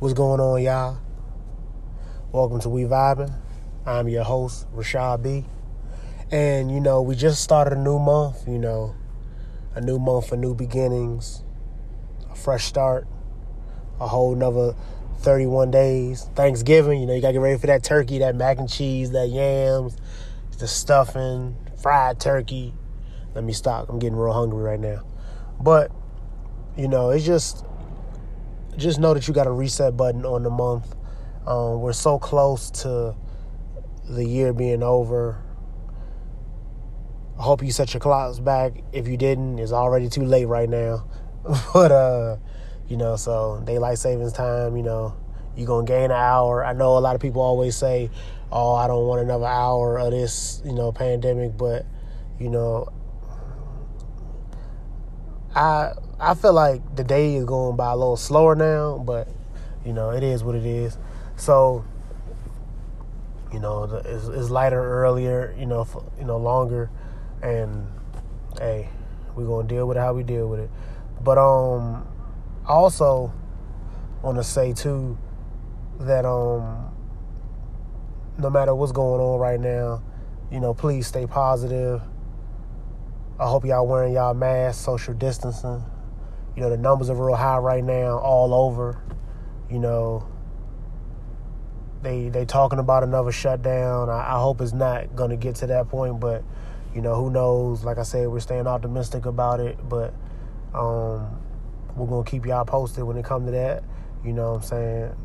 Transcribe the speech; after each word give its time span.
What's 0.00 0.12
going 0.12 0.40
on, 0.40 0.60
y'all? 0.60 0.98
Welcome 2.32 2.58
to 2.62 2.68
We 2.68 2.82
Vibing. 2.82 3.32
I'm 3.86 4.08
your 4.08 4.24
host, 4.24 4.66
Rashad 4.74 5.22
B. 5.22 5.44
And, 6.32 6.68
you 6.70 6.80
know, 6.80 7.00
we 7.00 7.14
just 7.14 7.44
started 7.44 7.78
a 7.78 7.80
new 7.80 8.00
month, 8.00 8.48
you 8.48 8.58
know, 8.58 8.96
a 9.76 9.80
new 9.80 10.00
month 10.00 10.28
for 10.28 10.36
new 10.36 10.52
beginnings, 10.52 11.44
a 12.28 12.34
fresh 12.34 12.64
start, 12.64 13.06
a 14.00 14.08
whole 14.08 14.34
nother 14.34 14.74
31 15.20 15.70
days. 15.70 16.28
Thanksgiving, 16.34 17.00
you 17.00 17.06
know, 17.06 17.14
you 17.14 17.22
got 17.22 17.28
to 17.28 17.34
get 17.34 17.40
ready 17.40 17.58
for 17.58 17.68
that 17.68 17.84
turkey, 17.84 18.18
that 18.18 18.34
mac 18.34 18.58
and 18.58 18.68
cheese, 18.68 19.12
that 19.12 19.28
yams, 19.28 19.96
the 20.58 20.66
stuffing, 20.66 21.56
fried 21.80 22.18
turkey. 22.18 22.74
Let 23.32 23.44
me 23.44 23.52
stop. 23.52 23.88
I'm 23.88 24.00
getting 24.00 24.18
real 24.18 24.32
hungry 24.32 24.64
right 24.64 24.80
now. 24.80 25.02
But, 25.60 25.92
you 26.76 26.88
know, 26.88 27.10
it's 27.10 27.24
just 27.24 27.63
just 28.76 28.98
know 28.98 29.14
that 29.14 29.28
you 29.28 29.34
got 29.34 29.46
a 29.46 29.52
reset 29.52 29.96
button 29.96 30.24
on 30.24 30.42
the 30.42 30.50
month. 30.50 30.94
Um, 31.46 31.80
we're 31.80 31.92
so 31.92 32.18
close 32.18 32.70
to 32.82 33.14
the 34.08 34.24
year 34.24 34.52
being 34.52 34.82
over. 34.82 35.42
I 37.38 37.42
hope 37.42 37.62
you 37.62 37.72
set 37.72 37.92
your 37.92 38.00
clocks 38.00 38.38
back. 38.38 38.82
If 38.92 39.08
you 39.08 39.16
didn't, 39.16 39.58
it's 39.58 39.72
already 39.72 40.08
too 40.08 40.24
late 40.24 40.46
right 40.46 40.68
now. 40.68 41.08
but 41.74 41.92
uh, 41.92 42.36
you 42.88 42.96
know, 42.96 43.16
so 43.16 43.62
daylight 43.64 43.98
savings 43.98 44.32
time, 44.32 44.76
you 44.76 44.82
know, 44.82 45.14
you're 45.56 45.66
gonna 45.66 45.86
gain 45.86 46.04
an 46.04 46.12
hour. 46.12 46.64
I 46.64 46.72
know 46.72 46.96
a 46.96 47.00
lot 47.00 47.14
of 47.14 47.20
people 47.20 47.42
always 47.42 47.76
say, 47.76 48.10
Oh, 48.50 48.74
I 48.74 48.86
don't 48.86 49.06
want 49.06 49.20
another 49.20 49.46
hour 49.46 49.98
of 49.98 50.12
this, 50.12 50.62
you 50.64 50.72
know, 50.72 50.92
pandemic, 50.92 51.56
but 51.56 51.86
you 52.38 52.48
know, 52.48 52.88
I 55.54 55.92
I 56.20 56.34
feel 56.34 56.52
like 56.52 56.96
the 56.96 57.04
day 57.04 57.34
is 57.34 57.44
going 57.44 57.76
by 57.76 57.92
a 57.92 57.96
little 57.96 58.16
slower 58.16 58.54
now, 58.54 58.98
but 58.98 59.28
you 59.84 59.92
know 59.92 60.10
it 60.10 60.22
is 60.22 60.44
what 60.44 60.54
it 60.54 60.64
is. 60.64 60.96
So 61.36 61.84
you 63.52 63.60
know 63.60 63.84
it's, 64.04 64.26
it's, 64.28 64.50
lighter 64.50 64.82
earlier, 64.82 65.54
you 65.58 65.66
know, 65.66 65.84
for, 65.84 66.04
you 66.18 66.24
know 66.24 66.36
longer, 66.36 66.90
and 67.42 67.86
hey, 68.58 68.88
we're 69.34 69.46
gonna 69.46 69.68
deal 69.68 69.86
with 69.86 69.96
it 69.96 70.00
how 70.00 70.12
we 70.12 70.22
deal 70.22 70.48
with 70.48 70.60
it. 70.60 70.70
But 71.22 71.38
um, 71.38 72.06
also 72.66 73.32
want 74.22 74.38
to 74.38 74.44
say 74.44 74.72
too 74.72 75.18
that 76.00 76.24
um, 76.24 76.90
no 78.38 78.50
matter 78.50 78.74
what's 78.74 78.92
going 78.92 79.20
on 79.20 79.38
right 79.38 79.60
now, 79.60 80.02
you 80.50 80.60
know, 80.60 80.74
please 80.74 81.06
stay 81.06 81.26
positive 81.26 82.02
I 83.36 83.48
hope 83.48 83.64
y'all 83.64 83.84
wearing 83.84 84.14
y'all 84.14 84.32
masks, 84.32 84.84
social 84.84 85.12
distancing. 85.12 85.82
You 86.56 86.62
know, 86.62 86.70
the 86.70 86.76
numbers 86.76 87.10
are 87.10 87.14
real 87.14 87.34
high 87.34 87.58
right 87.58 87.82
now, 87.82 88.18
all 88.18 88.54
over. 88.54 89.02
You 89.70 89.78
know, 89.78 90.26
they 92.02 92.28
they 92.28 92.44
talking 92.44 92.78
about 92.78 93.02
another 93.02 93.32
shutdown. 93.32 94.08
I, 94.08 94.36
I 94.36 94.40
hope 94.40 94.60
it's 94.60 94.72
not 94.72 95.16
gonna 95.16 95.36
get 95.36 95.56
to 95.56 95.66
that 95.68 95.88
point, 95.88 96.20
but 96.20 96.44
you 96.94 97.00
know, 97.00 97.16
who 97.16 97.30
knows? 97.30 97.84
Like 97.84 97.98
I 97.98 98.04
said, 98.04 98.28
we're 98.28 98.40
staying 98.40 98.68
optimistic 98.68 99.26
about 99.26 99.58
it, 99.58 99.76
but 99.88 100.14
um, 100.72 101.40
we're 101.96 102.06
gonna 102.06 102.24
keep 102.24 102.46
y'all 102.46 102.64
posted 102.64 103.02
when 103.04 103.16
it 103.16 103.24
comes 103.24 103.46
to 103.46 103.52
that. 103.52 103.82
You 104.24 104.32
know 104.32 104.52
what 104.52 104.56
I'm 104.58 104.62
saying? 104.62 105.16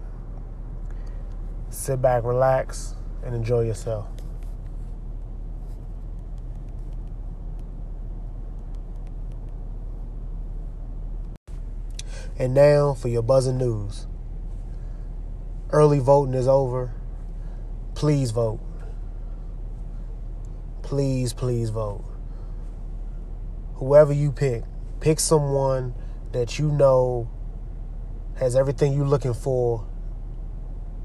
Sit 1.69 2.01
back, 2.01 2.23
relax, 2.23 2.95
and 3.23 3.35
enjoy 3.35 3.61
yourself. 3.61 4.07
And 12.39 12.53
now 12.53 12.93
for 12.93 13.09
your 13.09 13.21
buzzing 13.21 13.57
news. 13.57 14.07
Early 15.71 15.99
voting 15.99 16.33
is 16.33 16.47
over. 16.47 16.93
Please 17.95 18.31
vote. 18.31 18.61
Please, 20.81 21.33
please 21.33 21.69
vote. 21.69 22.05
Whoever 23.75 24.13
you 24.13 24.31
pick, 24.31 24.63
pick 25.01 25.19
someone 25.19 25.93
that 26.31 26.57
you 26.57 26.71
know 26.71 27.29
has 28.37 28.55
everything 28.55 28.93
you're 28.93 29.05
looking 29.05 29.33
for 29.33 29.85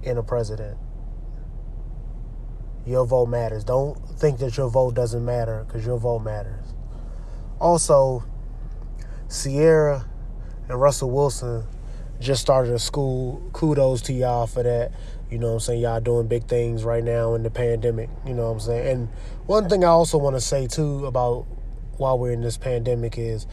in 0.04 0.16
a 0.16 0.22
president. 0.22 0.78
Your 2.86 3.04
vote 3.06 3.26
matters. 3.26 3.64
Don't 3.64 3.98
think 4.18 4.38
that 4.38 4.56
your 4.56 4.68
vote 4.68 4.94
doesn't 4.94 5.24
matter 5.24 5.64
because 5.66 5.84
your 5.84 5.98
vote 5.98 6.20
matters. 6.20 6.74
Also, 7.58 8.24
Ciara 9.28 10.06
and 10.68 10.80
Russell 10.80 11.10
Wilson 11.10 11.64
just 12.20 12.40
started 12.40 12.72
a 12.72 12.78
school. 12.78 13.42
Kudos 13.52 14.02
to 14.02 14.12
y'all 14.12 14.46
for 14.46 14.62
that. 14.62 14.92
You 15.30 15.38
know 15.38 15.48
what 15.48 15.54
I'm 15.54 15.60
saying? 15.60 15.80
Y'all 15.80 16.00
doing 16.00 16.28
big 16.28 16.46
things 16.46 16.84
right 16.84 17.02
now 17.02 17.34
in 17.34 17.42
the 17.42 17.50
pandemic. 17.50 18.08
You 18.26 18.34
know 18.34 18.44
what 18.44 18.52
I'm 18.52 18.60
saying? 18.60 18.88
And 18.88 19.08
one 19.46 19.68
thing 19.68 19.84
I 19.84 19.88
also 19.88 20.18
want 20.18 20.36
to 20.36 20.40
say 20.40 20.66
too 20.66 21.06
about 21.06 21.46
while 21.96 22.18
we're 22.18 22.32
in 22.32 22.40
this 22.40 22.56
pandemic 22.56 23.18
is 23.18 23.46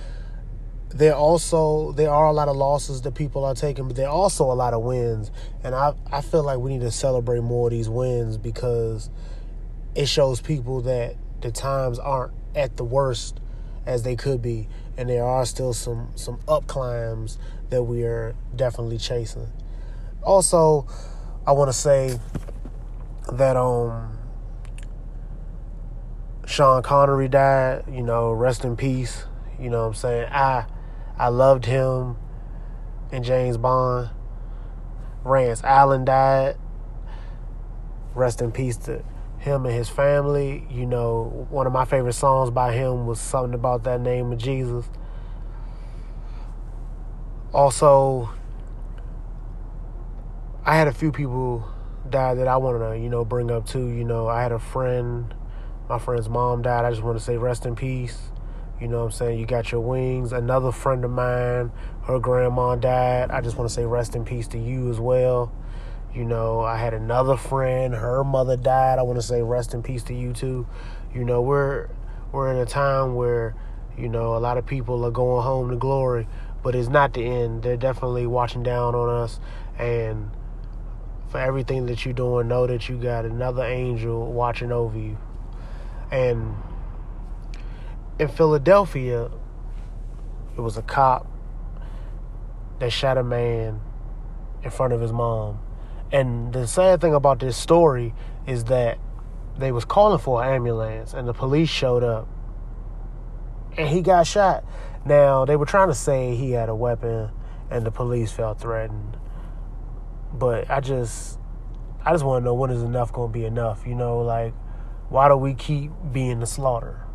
there 0.89 1.16
also 1.16 1.91
there 1.94 2.09
are 2.09 2.25
a 2.25 2.33
lot 2.33 2.47
of 2.49 2.55
losses 2.55 3.01
that 3.01 3.16
people 3.16 3.45
are 3.45 3.55
taking, 3.55 3.88
but 3.88 3.95
there 3.95 4.07
are 4.07 4.13
also 4.13 4.51
a 4.51 4.53
lot 4.53 4.73
of 4.73 4.83
wins. 4.83 5.31
And 5.63 5.73
I 5.73 5.93
I 6.11 6.22
feel 6.22 6.43
like 6.43 6.59
we 6.59 6.72
need 6.72 6.81
to 6.81 6.91
celebrate 6.91 7.41
more 7.41 7.67
of 7.67 7.72
these 7.72 7.89
wins 7.89 8.38
because 8.38 9.09
it 9.95 10.07
shows 10.07 10.41
people 10.41 10.81
that 10.81 11.16
the 11.41 11.51
times 11.51 11.99
aren't 11.99 12.33
at 12.55 12.78
the 12.78 12.83
worst 12.83 13.39
as 13.85 14.03
they 14.03 14.16
could 14.16 14.41
be 14.41 14.67
and 15.01 15.09
there 15.09 15.25
are 15.25 15.47
still 15.47 15.73
some 15.73 16.12
some 16.13 16.39
up 16.47 16.67
climbs 16.67 17.39
that 17.72 17.81
we 17.81 18.03
are 18.03 18.35
definitely 18.56 19.00
chasing. 19.00 19.47
Also, 20.22 20.85
I 21.47 21.53
want 21.53 21.69
to 21.69 21.73
say 21.73 22.19
that 23.34 23.57
um 23.57 24.16
Sean 26.45 26.84
Connery 26.84 27.28
died, 27.28 27.85
you 27.91 28.03
know, 28.03 28.31
rest 28.31 28.63
in 28.63 28.78
peace. 28.78 29.25
You 29.59 29.72
know 29.72 29.81
what 29.81 29.88
I'm 29.88 29.94
saying? 29.95 30.28
I 30.31 30.66
I 31.17 31.29
loved 31.29 31.66
him 31.66 32.17
and 33.11 33.25
James 33.25 33.57
Bond. 33.57 34.11
Rance 35.23 35.63
Allen 35.63 36.06
died. 36.06 36.57
Rest 38.13 38.40
in 38.40 38.51
peace 38.51 38.78
to 38.78 39.03
him 39.41 39.66
and 39.66 39.75
his 39.75 39.90
family. 39.90 40.66
You 40.69 40.85
know, 40.85 41.47
one 41.50 41.68
of 41.68 41.74
my 41.74 41.84
favorite 41.84 42.13
songs 42.13 42.52
by 42.52 42.74
him 42.74 43.06
was 43.06 43.19
something 43.19 43.53
about 43.53 43.84
that 43.84 44.00
name 44.00 44.31
of 44.31 44.38
Jesus. 44.38 44.85
Also, 47.52 48.29
I 50.63 50.75
had 50.78 50.88
a 50.88 50.94
few 50.94 51.12
people 51.12 51.68
die 52.09 52.35
that 52.35 52.47
I 52.47 52.57
want 52.57 52.79
to, 52.79 52.97
you 52.97 53.09
know, 53.09 53.25
bring 53.25 53.52
up 53.52 53.66
too. 53.66 53.88
You 53.88 54.03
know, 54.03 54.28
I 54.28 54.44
had 54.44 54.52
a 54.52 54.59
friend, 54.59 55.34
my 55.90 55.97
friend's 55.97 56.29
mom 56.29 56.62
died. 56.62 56.85
I 56.85 56.91
just 56.91 57.02
want 57.02 57.18
to 57.18 57.23
say 57.23 57.35
rest 57.38 57.66
in 57.66 57.75
peace. 57.75 58.18
You 58.79 58.88
know 58.88 59.00
what 59.00 59.06
I'm 59.06 59.12
saying? 59.12 59.40
You 59.40 59.46
got 59.46 59.72
your 59.72 59.81
wings. 59.81 60.34
Another 60.34 60.72
friend 60.72 61.03
of 61.03 61.12
mine, 61.12 61.72
her 62.03 62.19
grandma 62.19 62.75
died. 62.75 63.31
I 63.31 63.41
just 63.41 63.58
want 63.58 63.69
to 63.69 63.73
say 63.73 63.85
rest 63.85 64.16
in 64.16 64.23
peace 64.23 64.47
to 64.50 64.59
you 64.59 64.90
as 64.90 65.00
well. 65.00 65.52
You 66.13 66.25
know, 66.25 66.59
I 66.59 66.77
had 66.77 66.94
another 66.94 67.38
friend, 67.38 67.94
her 67.94 68.23
mother 68.25 68.57
died. 68.57 68.99
I 68.99 69.03
want 69.03 69.17
to 69.17 69.25
say 69.25 69.41
rest 69.41 69.73
in 69.73 69.81
peace 69.81 70.03
to 70.03 70.13
you 70.13 70.33
too. 70.33 70.67
You 71.13 71.23
know, 71.23 71.41
we're 71.41 71.88
we're 72.33 72.51
in 72.51 72.57
a 72.57 72.66
time 72.66 73.16
where, 73.16 73.55
you 73.97 74.09
know, 74.09 74.35
a 74.35 74.39
lot 74.39 74.57
of 74.57 74.66
people 74.66 75.05
are 75.05 75.11
going 75.11 75.44
home 75.44 75.69
to 75.69 75.77
glory, 75.77 76.27
but 76.63 76.75
it's 76.75 76.89
not 76.89 77.13
the 77.13 77.23
end. 77.23 77.63
They're 77.63 77.77
definitely 77.77 78.27
watching 78.27 78.61
down 78.61 78.94
on 78.94 79.23
us 79.23 79.39
and 79.79 80.31
for 81.29 81.39
everything 81.39 81.85
that 81.85 82.03
you're 82.03 82.13
doing, 82.13 82.49
know 82.49 82.67
that 82.67 82.89
you 82.89 82.97
got 82.97 83.23
another 83.23 83.63
angel 83.63 84.33
watching 84.33 84.73
over 84.73 84.99
you. 84.99 85.17
And 86.11 86.55
in 88.19 88.28
Philadelphia, 88.28 89.31
it 90.57 90.59
was 90.59 90.75
a 90.75 90.81
cop 90.81 91.25
that 92.79 92.91
shot 92.91 93.17
a 93.17 93.23
man 93.23 93.79
in 94.61 94.72
front 94.72 94.91
of 94.91 94.99
his 94.99 95.13
mom 95.13 95.59
and 96.11 96.52
the 96.52 96.67
sad 96.67 97.02
thing 97.02 97.13
about 97.13 97.40
this 97.40 97.55
story 97.55 98.13
is 98.46 98.66
that 98.66 98.99
they 99.58 99.72
was 99.72 99.85
calling 99.85 100.19
for 100.19 100.43
an 100.43 100.53
ambulance 100.53 101.13
and 101.13 101.28
the 101.28 101.34
police 101.34 101.69
showed 101.69 102.03
up 102.03 102.28
and 103.78 103.87
he 103.87 104.02
got 104.02 104.28
shot. 104.28 104.66
Now, 105.05 105.46
they 105.46 105.55
were 105.55 105.66
trying 105.66 105.87
to 105.87 105.96
say 105.96 106.35
he 106.35 106.52
had 106.52 106.69
a 106.69 106.75
weapon 106.75 107.29
and 107.69 107.85
the 107.85 107.91
police 107.91 108.31
felt 108.31 108.59
threatened. 108.59 109.17
But 110.34 110.69
I 110.69 110.79
just 110.79 111.40
I 112.03 112.11
just 112.11 112.23
want 112.23 112.41
to 112.41 112.46
know 112.46 112.53
when 112.53 112.72
is 112.72 112.84
enough 112.84 113.14
going 113.14 113.31
to 113.31 113.34
be 113.34 113.46
enough, 113.46 113.85
you 113.85 113.96
know, 113.96 114.19
like 114.19 114.53
why 115.09 115.28
do 115.28 115.35
we 115.37 115.53
keep 115.53 115.91
being 116.11 116.40
the 116.40 116.47
slaughter? 116.47 117.05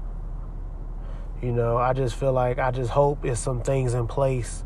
You 1.42 1.52
know, 1.52 1.76
I 1.76 1.92
just 1.92 2.14
feel 2.14 2.32
like 2.32 2.58
I 2.58 2.70
just 2.70 2.90
hope 2.90 3.24
it's 3.24 3.40
some 3.40 3.62
things 3.62 3.94
in 3.94 4.06
place 4.06 4.64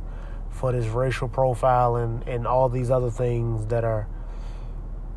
for 0.50 0.72
this 0.72 0.86
racial 0.86 1.28
profiling 1.28 2.26
and 2.26 2.46
all 2.46 2.68
these 2.68 2.90
other 2.90 3.10
things 3.10 3.66
that 3.66 3.84
are 3.84 4.08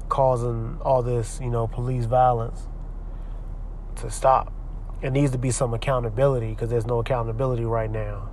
causing 0.09 0.77
all 0.81 1.01
this, 1.01 1.39
you 1.41 1.49
know, 1.49 1.67
police 1.67 2.05
violence 2.05 2.67
to 3.97 4.09
stop. 4.09 4.53
It 5.01 5.11
needs 5.11 5.31
to 5.31 5.37
be 5.37 5.51
some 5.51 5.73
accountability 5.73 6.49
because 6.49 6.69
there's 6.69 6.85
no 6.85 6.99
accountability 6.99 7.65
right 7.65 7.89
now. 7.89 8.29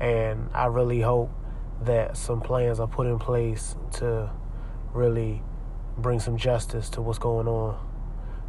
And 0.00 0.48
I 0.52 0.66
really 0.66 1.00
hope 1.00 1.30
that 1.82 2.16
some 2.16 2.40
plans 2.40 2.80
are 2.80 2.86
put 2.86 3.06
in 3.06 3.18
place 3.18 3.74
to 3.94 4.30
really 4.92 5.42
bring 5.96 6.20
some 6.20 6.36
justice 6.36 6.88
to 6.90 7.02
what's 7.02 7.18
going 7.18 7.48
on 7.48 7.74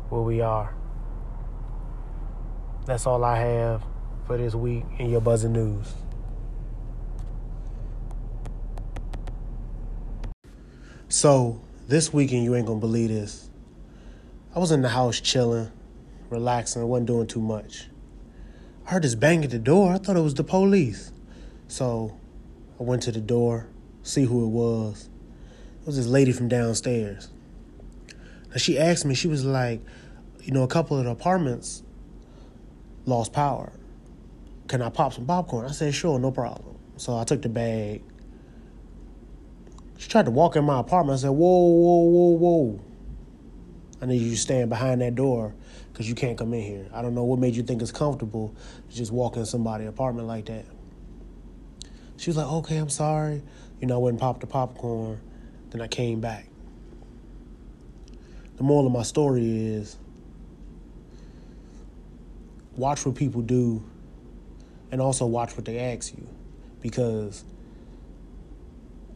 where 0.09 0.21
we 0.21 0.41
are. 0.41 0.75
That's 2.85 3.07
all 3.07 3.23
I 3.23 3.39
have 3.39 3.83
for 4.27 4.37
this 4.37 4.53
week 4.53 4.85
in 4.99 5.09
your 5.09 5.21
buzzing 5.21 5.53
news. 5.53 5.93
So, 11.07 11.64
this 11.87 12.11
weekend, 12.11 12.43
you 12.43 12.55
ain't 12.55 12.65
gonna 12.65 12.79
believe 12.79 13.09
this. 13.09 13.49
I 14.55 14.59
was 14.59 14.71
in 14.71 14.81
the 14.81 14.89
house 14.89 15.19
chilling, 15.19 15.71
relaxing, 16.29 16.81
I 16.81 16.85
wasn't 16.85 17.07
doing 17.07 17.27
too 17.27 17.41
much. 17.41 17.87
I 18.85 18.91
heard 18.91 19.03
this 19.03 19.15
bang 19.15 19.43
at 19.43 19.51
the 19.51 19.59
door. 19.59 19.93
I 19.93 19.97
thought 19.97 20.15
it 20.15 20.21
was 20.21 20.33
the 20.33 20.43
police. 20.43 21.11
So, 21.67 22.17
I 22.79 22.83
went 22.83 23.03
to 23.03 23.11
the 23.11 23.21
door, 23.21 23.67
see 24.03 24.25
who 24.25 24.45
it 24.45 24.49
was. 24.49 25.09
It 25.81 25.87
was 25.87 25.97
this 25.97 26.07
lady 26.07 26.31
from 26.31 26.47
downstairs. 26.47 27.29
She 28.57 28.79
asked 28.79 29.05
me, 29.05 29.15
she 29.15 29.27
was 29.27 29.43
like, 29.43 29.81
you 30.41 30.53
know, 30.53 30.63
a 30.63 30.67
couple 30.67 30.97
of 30.97 31.05
the 31.05 31.11
apartments 31.11 31.83
lost 33.05 33.33
power. 33.33 33.71
Can 34.67 34.81
I 34.81 34.89
pop 34.89 35.13
some 35.13 35.25
popcorn? 35.25 35.65
I 35.65 35.71
said, 35.71 35.93
sure, 35.93 36.17
no 36.17 36.31
problem. 36.31 36.77
So 36.97 37.17
I 37.17 37.23
took 37.23 37.41
the 37.41 37.49
bag. 37.49 38.01
She 39.97 40.09
tried 40.09 40.25
to 40.25 40.31
walk 40.31 40.55
in 40.55 40.63
my 40.63 40.79
apartment. 40.79 41.19
I 41.19 41.21
said, 41.21 41.29
whoa, 41.29 41.67
whoa, 41.67 42.03
whoa, 42.03 42.37
whoa. 42.37 42.79
I 44.01 44.05
need 44.07 44.21
you 44.21 44.31
to 44.31 44.37
stand 44.37 44.69
behind 44.69 45.01
that 45.01 45.15
door 45.15 45.53
because 45.91 46.09
you 46.09 46.15
can't 46.15 46.37
come 46.37 46.53
in 46.53 46.61
here. 46.61 46.87
I 46.93 47.01
don't 47.01 47.15
know 47.15 47.23
what 47.23 47.39
made 47.39 47.55
you 47.55 47.63
think 47.63 47.81
it's 47.81 47.91
comfortable 47.91 48.53
to 48.89 48.95
just 48.95 49.11
walk 49.11 49.37
in 49.37 49.45
somebody's 49.45 49.87
apartment 49.87 50.27
like 50.27 50.45
that. 50.45 50.65
She 52.17 52.29
was 52.29 52.37
like, 52.37 52.47
okay, 52.47 52.77
I'm 52.77 52.89
sorry. 52.89 53.41
You 53.79 53.87
know, 53.87 53.95
I 53.95 53.97
went 53.97 54.13
and 54.13 54.19
popped 54.19 54.41
the 54.41 54.47
popcorn. 54.47 55.21
Then 55.69 55.81
I 55.81 55.87
came 55.87 56.21
back. 56.21 56.47
The 58.57 58.63
moral 58.63 58.87
of 58.87 58.93
my 58.93 59.03
story 59.03 59.43
is 59.67 59.97
watch 62.77 63.05
what 63.05 63.15
people 63.15 63.41
do 63.41 63.83
and 64.91 65.01
also 65.01 65.25
watch 65.25 65.55
what 65.55 65.65
they 65.65 65.79
ask 65.79 66.13
you 66.17 66.27
because 66.81 67.43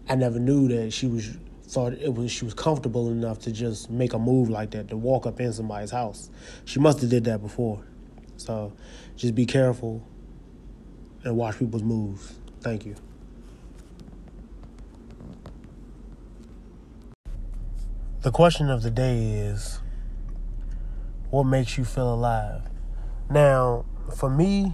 I 0.09 0.15
never 0.15 0.39
knew 0.39 0.67
that 0.69 0.91
she 0.91 1.05
was 1.05 1.37
thought 1.63 1.93
it 1.93 2.11
was 2.15 2.31
she 2.31 2.43
was 2.43 2.55
comfortable 2.55 3.11
enough 3.11 3.37
to 3.37 3.51
just 3.51 3.91
make 3.91 4.13
a 4.13 4.19
move 4.19 4.49
like 4.49 4.71
that 4.71 4.87
to 4.87 4.97
walk 4.97 5.27
up 5.27 5.39
in 5.39 5.53
somebody's 5.53 5.91
house. 5.91 6.31
She 6.65 6.79
must 6.79 6.99
have 7.01 7.11
did 7.11 7.25
that 7.25 7.41
before. 7.41 7.85
So 8.37 8.73
just 9.15 9.35
be 9.35 9.45
careful 9.45 10.03
and 11.23 11.37
watch 11.37 11.59
people's 11.59 11.83
moves. 11.83 12.33
Thank 12.61 12.87
you. 12.87 12.95
The 18.21 18.31
question 18.31 18.69
of 18.69 18.81
the 18.81 18.91
day 18.91 19.31
is 19.31 19.79
what 21.29 21.43
makes 21.43 21.77
you 21.77 21.85
feel 21.85 22.11
alive? 22.11 22.63
Now, 23.29 23.85
for 24.15 24.29
me, 24.29 24.73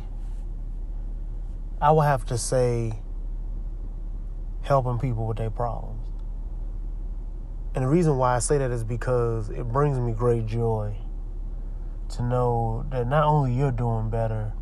I 1.81 1.91
would 1.91 2.05
have 2.05 2.25
to 2.27 2.37
say 2.37 2.93
helping 4.65 4.97
people 4.97 5.27
with 5.27 5.37
their 5.37 5.51
problems. 5.51 6.01
And 7.75 7.83
the 7.83 7.87
reason 7.87 8.17
why 8.17 8.35
I 8.35 8.39
say 8.39 8.57
that 8.57 8.71
is 8.71 8.83
because 8.83 9.49
it 9.49 9.65
brings 9.65 9.99
me 9.99 10.11
great 10.11 10.47
joy 10.47 10.95
to 12.09 12.23
know 12.23 12.85
that 12.89 13.07
not 13.07 13.25
only 13.25 13.53
you're 13.53 13.71
doing 13.71 14.09
better, 14.09 14.53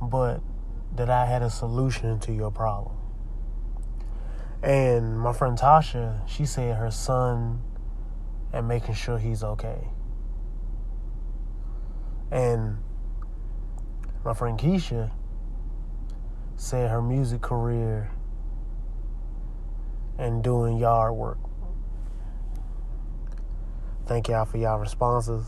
but 0.00 0.40
that 0.94 1.10
I 1.10 1.26
had 1.26 1.42
a 1.42 1.50
solution 1.50 2.20
to 2.20 2.32
your 2.32 2.52
problem. 2.52 2.96
And 4.62 5.18
my 5.18 5.32
friend 5.32 5.58
Tasha, 5.58 6.28
she 6.28 6.46
said 6.46 6.76
her 6.76 6.90
son 6.90 7.60
and 8.52 8.68
making 8.68 8.94
sure 8.94 9.18
he's 9.18 9.42
okay. 9.42 9.88
And 12.30 12.78
my 14.24 14.32
friend 14.32 14.58
Keisha 14.58 15.10
said 16.56 16.90
her 16.90 17.02
music 17.02 17.42
career 17.42 18.12
and 20.18 20.42
doing 20.42 20.76
yard 20.78 21.14
work. 21.14 21.38
Thank 24.06 24.28
y'all 24.28 24.44
for 24.44 24.58
y'all 24.58 24.78
responses. 24.78 25.46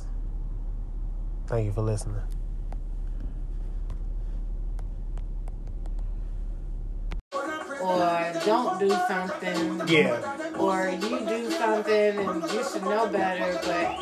Thank 1.47 1.67
you 1.67 1.73
for 1.73 1.83
listening. 1.83 2.23
Or 7.81 8.33
don't 8.45 8.81
do 8.81 8.89
something. 8.89 9.83
Yeah. 9.87 10.57
Or 10.59 10.89
you 10.89 11.21
do 11.21 11.51
something 11.51 12.19
and 12.19 12.43
you 12.51 12.65
should 12.65 12.83
know 12.83 13.07
better, 13.09 13.61
but 13.63 13.97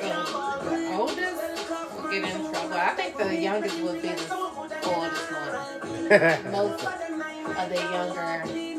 so 0.00 0.60
the 0.62 0.96
oldest 0.96 1.96
will 1.96 2.10
get 2.10 2.24
in 2.24 2.52
trouble. 2.52 2.74
I 2.74 2.94
think 2.94 3.16
the 3.16 3.34
youngest 3.34 3.80
would 3.80 4.02
be 4.02 4.08
the 4.08 4.34
oldest 4.84 5.32
one. 5.32 5.50
Most 6.52 6.84
of 6.84 7.68
the 7.68 7.76
younger. 7.90 8.69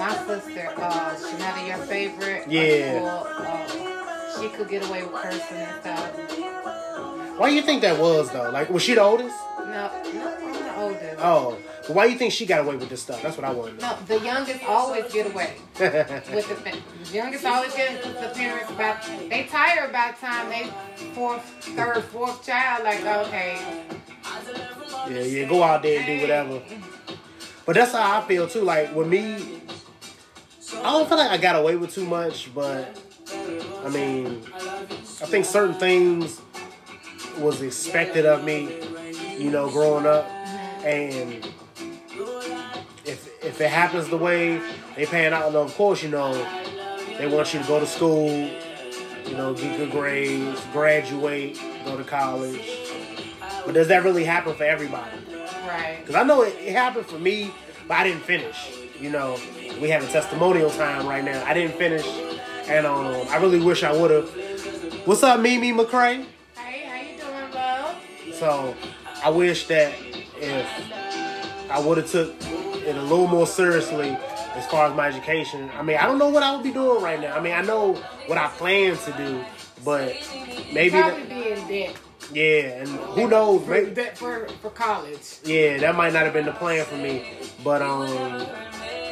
My 0.00 0.16
sister, 0.26 0.72
uh, 0.78 1.14
Shanetta, 1.14 1.68
your 1.68 1.76
favorite. 1.86 2.44
Yeah. 2.48 3.00
Uh, 3.04 4.40
she 4.40 4.48
could 4.48 4.68
get 4.70 4.88
away 4.88 5.02
with 5.02 5.12
cursing 5.12 5.58
and 5.58 5.80
stuff. 5.82 7.38
Why 7.38 7.50
do 7.50 7.54
you 7.54 7.60
think 7.62 7.82
that 7.82 8.00
was 8.00 8.30
though? 8.32 8.48
Like, 8.50 8.70
was 8.70 8.82
she 8.82 8.94
the 8.94 9.02
oldest? 9.02 9.36
No, 9.58 9.66
no, 9.66 10.38
I'm 10.40 10.52
the 10.52 10.76
oldest. 10.76 11.16
Oh, 11.22 11.58
but 11.86 11.94
why 11.94 12.06
do 12.06 12.12
you 12.14 12.18
think 12.18 12.32
she 12.32 12.46
got 12.46 12.60
away 12.60 12.76
with 12.76 12.88
this 12.88 13.02
stuff? 13.02 13.20
That's 13.22 13.36
what 13.36 13.44
I 13.44 13.50
want 13.52 13.78
to 13.78 13.82
know. 13.82 13.90
No, 13.90 14.18
the 14.18 14.24
youngest 14.24 14.64
always 14.64 15.12
get 15.12 15.30
away 15.32 15.56
with 15.78 16.48
the, 16.48 16.54
fa- 16.56 16.78
the 17.04 17.12
youngest 17.14 17.44
always 17.44 17.74
get 17.74 18.02
with 18.02 18.20
the 18.20 18.28
parents 18.28 18.70
about 18.70 19.02
they 19.28 19.44
tired 19.50 19.90
about 19.90 20.18
time 20.18 20.48
they 20.48 20.70
fourth, 21.14 21.42
third, 21.60 22.02
fourth 22.04 22.44
child. 22.46 22.84
Like 22.84 23.04
okay, 23.04 23.84
Yeah, 25.10 25.20
yeah, 25.20 25.44
go 25.48 25.62
out 25.62 25.82
there 25.82 25.98
and 25.98 26.06
do 26.06 26.20
whatever. 26.22 26.62
But 27.66 27.76
that's 27.76 27.92
how 27.92 28.20
I 28.20 28.26
feel 28.26 28.48
too. 28.48 28.62
Like 28.62 28.94
with 28.94 29.06
me, 29.06 29.59
I 30.74 30.82
don't 30.92 31.08
feel 31.08 31.18
like 31.18 31.30
I 31.30 31.36
got 31.36 31.56
away 31.56 31.76
with 31.76 31.94
too 31.94 32.04
much, 32.04 32.54
but 32.54 32.98
I 33.84 33.88
mean, 33.88 34.42
I 34.54 35.26
think 35.26 35.44
certain 35.44 35.74
things 35.74 36.40
was 37.38 37.62
expected 37.62 38.26
of 38.26 38.44
me, 38.44 38.80
you 39.38 39.50
know, 39.50 39.68
growing 39.70 40.06
up, 40.06 40.26
and 40.84 41.44
if 43.04 43.28
if 43.44 43.60
it 43.60 43.70
happens 43.70 44.08
the 44.08 44.16
way 44.16 44.60
they 44.96 45.06
pan 45.06 45.32
out, 45.32 45.54
of 45.54 45.74
course, 45.74 46.02
you 46.02 46.08
know, 46.08 46.32
they 47.18 47.26
want 47.26 47.52
you 47.52 47.60
to 47.60 47.66
go 47.66 47.80
to 47.80 47.86
school, 47.86 48.28
you 48.28 49.36
know, 49.36 49.54
get 49.54 49.76
good 49.76 49.90
grades, 49.90 50.60
graduate, 50.72 51.58
go 51.84 51.96
to 51.96 52.04
college. 52.04 52.78
But 53.66 53.74
does 53.74 53.88
that 53.88 54.04
really 54.04 54.24
happen 54.24 54.54
for 54.54 54.64
everybody? 54.64 55.10
right? 55.66 55.98
Because 56.00 56.14
I 56.14 56.22
know 56.22 56.42
it, 56.42 56.54
it 56.60 56.72
happened 56.72 57.06
for 57.06 57.18
me, 57.18 57.52
but 57.86 57.98
I 57.98 58.04
didn't 58.04 58.22
finish. 58.22 58.79
You 59.00 59.10
know, 59.10 59.38
we 59.80 59.88
having 59.88 60.08
testimonial 60.10 60.70
time 60.70 61.06
right 61.06 61.24
now. 61.24 61.42
I 61.46 61.54
didn't 61.54 61.76
finish, 61.76 62.06
and 62.68 62.86
um, 62.86 63.14
I 63.30 63.38
really 63.38 63.58
wish 63.60 63.82
I 63.82 63.92
would 63.92 64.10
have. 64.10 64.28
What's 65.06 65.22
up, 65.22 65.40
Mimi 65.40 65.72
McCray? 65.72 66.26
Hey, 66.56 66.84
how 66.86 67.00
you 67.00 67.16
doing, 67.18 67.54
love? 67.54 67.96
So 68.34 68.74
I 69.24 69.30
wish 69.30 69.66
that 69.68 69.94
if 70.36 71.70
I 71.70 71.80
would 71.80 71.96
have 71.96 72.10
took 72.10 72.34
it 72.42 72.94
a 72.96 73.02
little 73.02 73.26
more 73.26 73.46
seriously 73.46 74.10
as 74.54 74.66
far 74.66 74.86
as 74.90 74.94
my 74.94 75.08
education. 75.08 75.70
I 75.78 75.82
mean, 75.82 75.96
I 75.96 76.04
don't 76.06 76.18
know 76.18 76.28
what 76.28 76.42
I 76.42 76.54
would 76.54 76.62
be 76.64 76.70
doing 76.72 77.02
right 77.02 77.20
now. 77.20 77.34
I 77.36 77.40
mean, 77.40 77.54
I 77.54 77.62
know 77.62 77.94
what 78.26 78.36
I 78.36 78.48
plan 78.48 78.98
to 78.98 79.12
do, 79.12 79.42
but 79.82 80.14
maybe 80.74 80.90
Probably 80.90 81.22
that, 81.22 81.28
be 81.28 81.48
in 81.52 81.68
debt. 81.68 81.96
yeah, 82.34 82.80
and 82.82 82.88
who 82.88 83.28
knows? 83.28 83.64
For, 83.64 83.70
Maybe, 83.70 83.92
debt 83.92 84.18
for 84.18 84.46
for 84.60 84.68
college. 84.70 85.38
yeah, 85.44 85.78
that 85.78 85.96
might 85.96 86.12
not 86.12 86.24
have 86.24 86.34
been 86.34 86.44
the 86.44 86.52
plan 86.52 86.84
for 86.84 86.96
me, 86.96 87.24
but 87.64 87.80
um, 87.80 88.46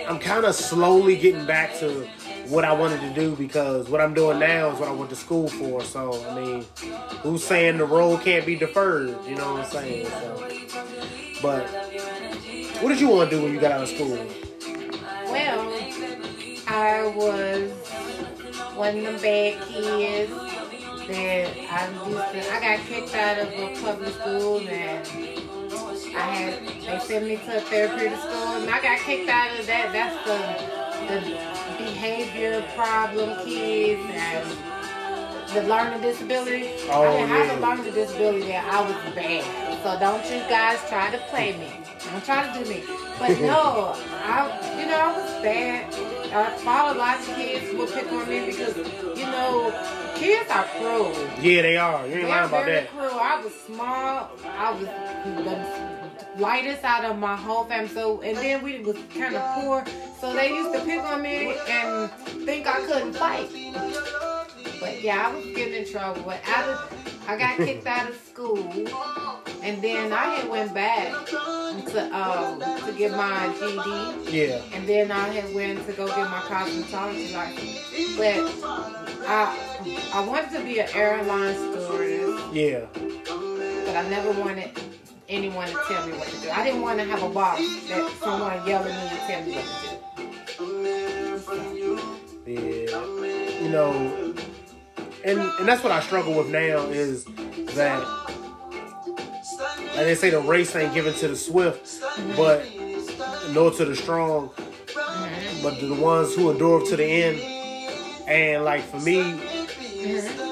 I'm 0.09 0.19
kind 0.19 0.47
of 0.47 0.55
slowly 0.55 1.17
getting 1.17 1.45
back 1.45 1.79
to 1.81 2.09
what 2.47 2.65
I 2.65 2.73
wanted 2.73 3.01
to 3.03 3.13
do 3.13 3.37
because 3.37 3.91
what 3.91 4.01
I'm 4.01 4.15
doing 4.15 4.39
now 4.39 4.71
is 4.71 4.81
what 4.81 4.89
I 4.89 4.93
went 4.93 5.11
to 5.11 5.17
school 5.17 5.49
for. 5.49 5.83
So 5.85 6.25
I 6.31 6.35
mean, 6.35 6.67
who's 7.23 7.45
saying 7.45 7.77
the 7.77 7.85
road 7.85 8.23
can't 8.23 8.47
be 8.47 8.57
deferred? 8.57 9.19
You 9.27 9.35
know 9.35 9.53
what 9.53 9.67
I'm 9.67 9.71
saying? 9.71 10.07
So, 10.07 10.49
but 11.43 11.69
what 12.81 12.89
did 12.89 13.01
you 13.01 13.09
want 13.09 13.29
to 13.29 13.37
do 13.37 13.43
when 13.43 13.53
you 13.53 13.61
got 13.61 13.73
out 13.73 13.83
of 13.83 13.89
school? 13.91 14.17
Well, 15.27 15.61
I 16.69 17.13
was 17.15 17.71
one 18.77 18.97
of 18.97 19.05
the 19.05 19.19
bad 19.21 19.61
kids 19.69 20.33
that 21.07 21.57
I 21.71 22.09
used 22.09 22.33
to. 22.33 22.53
I 22.55 22.61
got 22.61 22.87
kicked 22.87 23.15
out 23.15 23.39
of 23.41 23.49
a 23.49 23.83
public 23.83 24.15
school 24.15 24.61
and 24.61 25.58
I 26.15 26.21
had 26.21 26.67
they 26.87 26.99
sent 27.01 27.27
me 27.27 27.37
to 27.37 27.57
a 27.57 27.61
therapeutic 27.61 28.19
school 28.19 28.57
and 28.57 28.71
I 28.71 28.81
got 28.83 28.99
kicked 29.01 29.29
out 29.29 29.59
of 29.59 29.67
that. 29.67 29.93
That's 29.93 30.17
the 30.27 30.79
the 31.09 31.21
behavior 31.79 32.63
problem 32.75 33.37
kids 33.45 34.03
and 34.13 34.59
the 35.55 35.63
learning 35.69 36.03
disability. 36.03 36.69
Oh, 36.91 37.03
I 37.03 37.17
didn't 37.17 37.29
have 37.31 37.59
a 37.59 37.61
learning 37.61 37.95
disability 37.95 38.49
that 38.49 38.65
I 38.73 38.83
was 38.83 39.15
bad. 39.15 39.45
So 39.83 39.99
don't 39.99 40.25
you 40.25 40.41
guys 40.49 40.79
try 40.89 41.11
to 41.11 41.19
play 41.31 41.57
me. 41.57 41.73
Don't 42.11 42.25
try 42.25 42.47
to 42.47 42.65
do 42.65 42.69
me. 42.69 42.83
But 43.19 43.41
no, 43.41 43.95
I, 44.25 44.79
you 44.79 44.87
know, 44.87 44.99
I 44.99 45.13
was 45.17 45.43
bad. 45.43 45.95
I 46.33 46.57
follow 46.59 46.95
a 46.95 46.99
lot 46.99 47.19
of 47.19 47.27
kids 47.35 47.75
will 47.75 47.87
pick 47.87 48.11
on 48.13 48.29
me 48.29 48.47
because, 48.47 48.77
you 48.77 49.27
know, 49.27 49.73
kids 50.17 50.51
are 50.51 50.65
cruel. 50.65 51.13
Yeah, 51.41 51.63
they 51.63 51.77
are. 51.77 52.07
You 52.07 52.17
ain't 52.17 52.29
lying 52.29 52.49
about 52.49 52.65
very 52.67 52.81
that. 52.81 52.91
cruel. 52.91 53.19
I 53.19 53.41
was 53.43 53.55
small. 53.55 54.31
I 54.45 54.71
was 54.73 54.89
lightest 56.39 56.85
out 56.85 57.05
of 57.05 57.19
my 57.19 57.37
whole 57.37 57.65
family. 57.65 57.89
So, 57.89 58.21
and 58.23 58.37
then 58.37 58.63
we 58.63 58.81
was 58.81 58.97
kind 59.17 59.35
of 59.35 59.43
poor. 59.55 59.85
So 60.21 60.33
they 60.33 60.49
used 60.51 60.73
to 60.73 60.85
pick 60.85 61.01
on 61.03 61.23
me 61.23 61.55
and 61.69 62.11
think 62.45 62.67
I 62.67 62.81
couldn't 62.87 63.15
fight. 63.15 63.49
But 64.81 65.03
yeah, 65.03 65.29
I 65.29 65.35
was 65.35 65.45
getting 65.47 65.75
in 65.75 65.91
trouble. 65.91 66.23
But 66.23 66.41
out 66.47 66.69
of, 66.69 67.25
I 67.29 67.37
got 67.37 67.57
kicked 67.57 67.87
out 67.87 68.09
of 68.09 68.17
school, 68.17 68.59
and 69.63 69.83
then 69.83 70.13
I 70.13 70.37
had 70.37 70.49
went 70.49 70.73
back 70.73 71.27
to 71.27 72.17
um 72.17 72.61
to 72.61 72.93
get 72.97 73.13
my 73.13 73.53
GED. 73.59 74.37
Yeah. 74.37 74.63
And 74.73 74.89
then 74.89 75.11
I 75.11 75.29
had 75.29 75.55
went 75.55 75.85
to 75.87 75.93
go 75.93 76.07
get 76.07 76.31
my 76.31 76.41
cosmetology 76.41 77.35
license. 77.35 78.17
But 78.17 78.41
I 79.29 79.57
I 80.15 80.21
wanted 80.27 80.51
to 80.59 80.65
be 80.65 80.79
an 80.81 80.89
airline 80.95 81.55
stewardess, 81.55 82.41
Yeah. 82.55 82.87
but 83.85 83.97
I 83.97 84.09
never 84.09 84.33
wanted 84.41 84.75
anyone 85.29 85.69
to 85.69 85.79
tell 85.87 86.07
me 86.07 86.13
what 86.15 86.29
to 86.29 86.41
do. 86.41 86.51
I 86.51 86.65
didn't 86.65 86.83
want 86.83 86.99
to 86.99 87.05
have 87.05 87.23
a 87.23 87.29
boss 87.29 87.59
that 87.89 88.11
someone 88.21 88.67
yelling 88.67 88.93
at 88.93 89.03
me 89.05 89.11
to 89.11 89.27
tell 89.27 89.43
me 89.45 89.55
what 91.45 91.57
to 91.57 91.75
do. 91.75 91.99
Yeah. 92.47 93.63
You 93.63 93.69
know, 93.69 94.35
and 95.25 95.39
and 95.39 95.69
that's 95.69 95.83
what 95.83 95.93
I 95.93 96.01
struggle 96.01 96.35
with 96.35 96.49
now 96.49 96.87
is 96.87 97.25
that 97.75 98.03
like 99.99 100.07
they 100.07 100.15
say 100.15 100.31
the 100.31 100.41
race 100.41 100.75
ain't 100.75 100.95
given 100.95 101.13
to 101.15 101.29
the 101.29 101.37
swift, 101.37 102.01
but 102.37 102.65
nor 103.51 103.71
to 103.73 103.85
the 103.85 103.97
strong, 103.97 104.51
but 105.63 105.79
to 105.79 105.87
the 105.87 106.01
ones 106.01 106.35
who 106.35 106.51
endure 106.51 106.87
to 106.87 106.97
the 106.97 107.05
end. 107.05 107.41
And 108.29 108.65
like 108.65 108.83
for 108.85 109.01
me, 109.01 109.21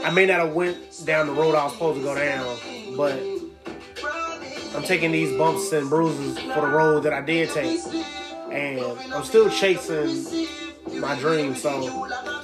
I 0.04 0.10
may 0.10 0.26
not 0.26 0.40
have 0.40 0.52
went 0.52 1.06
down 1.06 1.28
the 1.28 1.32
road 1.32 1.54
I 1.54 1.64
was 1.64 1.72
supposed 1.72 1.98
to 1.98 2.04
go 2.04 2.14
down, 2.14 2.56
but 2.96 3.35
I'm 4.76 4.82
taking 4.82 5.10
these 5.10 5.36
bumps 5.38 5.72
and 5.72 5.88
bruises 5.88 6.38
for 6.38 6.60
the 6.60 6.66
road 6.66 7.04
that 7.04 7.12
I 7.14 7.22
did 7.22 7.48
take, 7.50 7.80
and 8.50 8.80
I'm 9.12 9.24
still 9.24 9.48
chasing 9.48 10.46
my 11.00 11.18
dream. 11.18 11.54
So, 11.54 11.80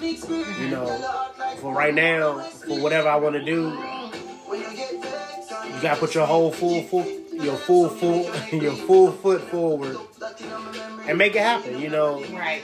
you 0.00 0.68
know, 0.68 0.86
for 1.60 1.74
right 1.74 1.94
now, 1.94 2.40
for 2.40 2.80
whatever 2.80 3.08
I 3.08 3.16
want 3.16 3.34
to 3.34 3.44
do, 3.44 3.68
you 4.50 5.82
gotta 5.82 6.00
put 6.00 6.14
your 6.14 6.26
whole 6.26 6.50
full 6.50 6.82
full 6.84 7.06
your 7.32 7.56
full 7.56 7.90
full 7.90 8.24
your 8.52 8.72
full 8.72 9.12
foot 9.12 9.42
forward 9.50 9.98
and 11.06 11.18
make 11.18 11.36
it 11.36 11.42
happen. 11.42 11.78
You 11.80 11.90
know, 11.90 12.24
Right. 12.32 12.62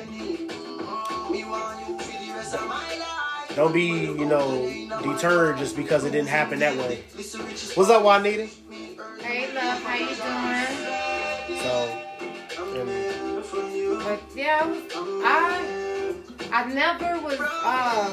don't 3.54 3.72
be 3.74 3.82
you 3.86 4.24
know 4.24 4.66
deterred 5.02 5.58
just 5.58 5.76
because 5.76 6.04
it 6.04 6.10
didn't 6.12 6.28
happen 6.28 6.60
that 6.60 6.76
way. 6.76 7.02
What's 7.74 7.90
up, 7.90 8.02
Juanita? 8.02 8.48
Hey, 8.98 9.54
love, 9.54 9.80
how 9.84 9.94
you 9.94 10.06
doing? 10.08 11.60
So, 11.62 11.72
and 12.74 14.02
But 14.02 14.20
yeah, 14.34 14.66
I 15.24 16.14
I 16.50 16.64
never 16.74 17.20
was 17.20 17.38
um 17.38 18.12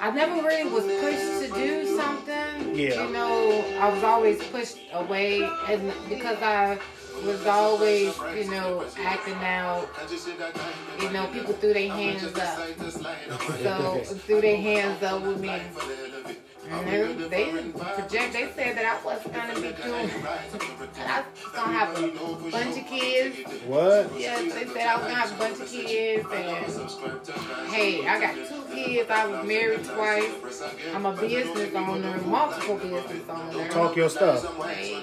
I 0.00 0.10
never 0.12 0.42
really 0.42 0.68
was 0.68 0.82
pushed 0.82 1.46
to 1.46 1.54
do 1.54 1.96
something. 1.96 2.74
Yeah. 2.74 3.04
You 3.04 3.12
know, 3.12 3.64
I 3.78 3.88
was 3.88 4.02
always 4.02 4.42
pushed 4.48 4.78
away, 4.92 5.48
and 5.68 5.92
because 6.08 6.42
I 6.42 6.80
was 7.24 7.46
always, 7.46 8.18
you 8.34 8.50
know, 8.50 8.84
acting 8.98 9.34
out. 9.34 9.88
You 11.00 11.10
know, 11.10 11.28
people 11.28 11.54
threw 11.54 11.72
their 11.72 11.88
hands 11.88 12.24
up. 12.36 12.58
So 13.62 14.00
threw 14.26 14.40
their 14.40 14.56
hands 14.56 15.04
up 15.04 15.22
with 15.22 15.38
me. 15.40 15.60
And 16.70 16.86
they, 16.88 17.28
they 17.28 17.70
project. 17.70 18.32
They 18.32 18.50
said 18.54 18.76
that 18.76 18.84
I 18.84 19.04
wasn't 19.04 19.34
gonna 19.34 19.54
be 19.54 19.60
doing. 19.82 20.10
I 20.98 21.22
was 21.22 21.52
gonna 21.54 21.72
have 21.72 21.98
a 21.98 22.50
bunch 22.50 22.78
of 22.78 22.86
kids. 22.86 23.38
what? 23.66 24.10
Yes, 24.18 24.52
they 24.52 24.66
said 24.66 24.86
I 24.86 24.96
was 24.96 25.04
gonna 25.04 25.14
have 25.14 25.32
a 25.32 25.38
bunch 25.38 25.60
of 25.60 25.68
kids, 25.68 26.26
and 26.30 27.72
hey, 27.72 28.06
I 28.06 28.20
got 28.20 28.34
two 28.34 28.74
kids. 28.74 29.10
I 29.10 29.26
was 29.26 29.46
married 29.46 29.84
twice. 29.84 30.62
I'm 30.94 31.06
a 31.06 31.12
business 31.16 31.74
owner, 31.74 32.18
multiple 32.22 32.76
business 32.76 33.28
owners. 33.28 33.72
Talk 33.72 33.96
your 33.96 34.10
stuff. 34.10 34.44
Hey. 34.66 34.94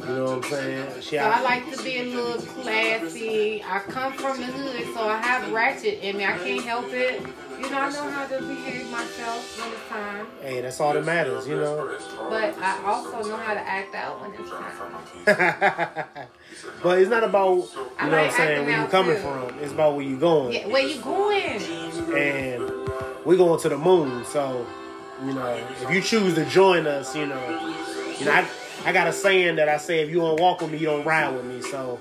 You 0.00 0.16
know 0.16 0.24
what 0.24 0.44
I'm 0.44 0.50
saying? 0.50 1.00
She 1.00 1.16
So 1.16 1.18
I 1.18 1.42
like 1.42 1.70
to 1.76 1.82
be 1.82 1.98
a 1.98 2.04
little 2.04 2.42
classy. 2.42 3.62
I 3.62 3.78
come 3.80 4.12
from 4.14 4.38
the 4.38 4.46
hood, 4.46 4.94
so 4.94 5.02
I 5.08 5.18
have 5.18 5.52
ratchet 5.52 6.00
in 6.00 6.16
me. 6.16 6.24
I 6.24 6.36
can't 6.38 6.64
help 6.64 6.92
it. 6.92 7.22
You 7.60 7.70
know, 7.70 7.78
I 7.78 7.90
know 7.90 8.10
how 8.10 8.26
to 8.26 8.38
behave 8.42 8.90
myself 8.90 9.60
when 9.60 9.72
it's 9.72 9.88
time, 9.88 10.26
Hey, 10.40 10.60
that's 10.62 10.80
all 10.80 10.94
that 10.94 11.04
matters, 11.04 11.46
you 11.46 11.56
know. 11.56 11.94
but 12.30 12.56
I 12.58 12.82
also 12.84 13.28
know 13.28 13.36
how 13.36 13.52
to 13.54 13.60
act 13.60 13.94
out 13.94 14.20
when 14.20 14.32
it's 14.34 14.50
time. 14.50 16.26
but 16.82 16.98
it's 16.98 17.10
not 17.10 17.22
about 17.24 17.56
you 17.56 17.68
I 17.98 18.06
know 18.08 18.16
what 18.16 18.24
I'm 18.26 18.30
saying 18.32 18.66
where 18.66 18.80
you 18.80 18.86
coming 18.88 19.16
too. 19.16 19.22
from. 19.22 19.58
It's 19.60 19.72
about 19.72 19.94
where 19.96 20.04
you 20.04 20.16
going. 20.18 20.52
Yeah, 20.54 20.66
where 20.68 20.86
you 20.86 21.00
going? 21.02 21.62
And 22.16 22.90
we 23.26 23.36
going 23.36 23.60
to 23.60 23.68
the 23.68 23.76
moon. 23.78 24.24
So, 24.24 24.66
you 25.24 25.34
know, 25.34 25.46
if 25.82 25.90
you 25.90 26.00
choose 26.00 26.34
to 26.36 26.44
join 26.46 26.86
us, 26.86 27.14
you 27.14 27.26
know, 27.26 27.74
you 28.18 28.24
know, 28.24 28.32
I 28.32 28.48
I 28.86 28.92
got 28.92 29.06
a 29.08 29.12
saying 29.12 29.56
that 29.56 29.68
I 29.68 29.76
say 29.76 30.00
if 30.00 30.08
you 30.08 30.16
don't 30.20 30.40
walk 30.40 30.62
with 30.62 30.70
me, 30.72 30.78
you 30.78 30.86
don't 30.86 31.04
ride 31.04 31.34
with 31.34 31.44
me. 31.44 31.60
So, 31.60 32.00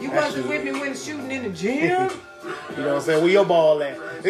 You 0.00 0.10
wasn't 0.10 0.48
with 0.48 0.64
me 0.64 0.72
when 0.72 0.94
shooting 0.94 1.30
in 1.30 1.44
the 1.44 1.50
gym. 1.50 1.72
you 2.70 2.82
know 2.82 2.88
what 2.88 2.96
I'm 2.96 3.00
saying? 3.00 3.22
Where 3.22 3.32
your 3.32 3.44
ball 3.46 3.82
at? 3.82 3.96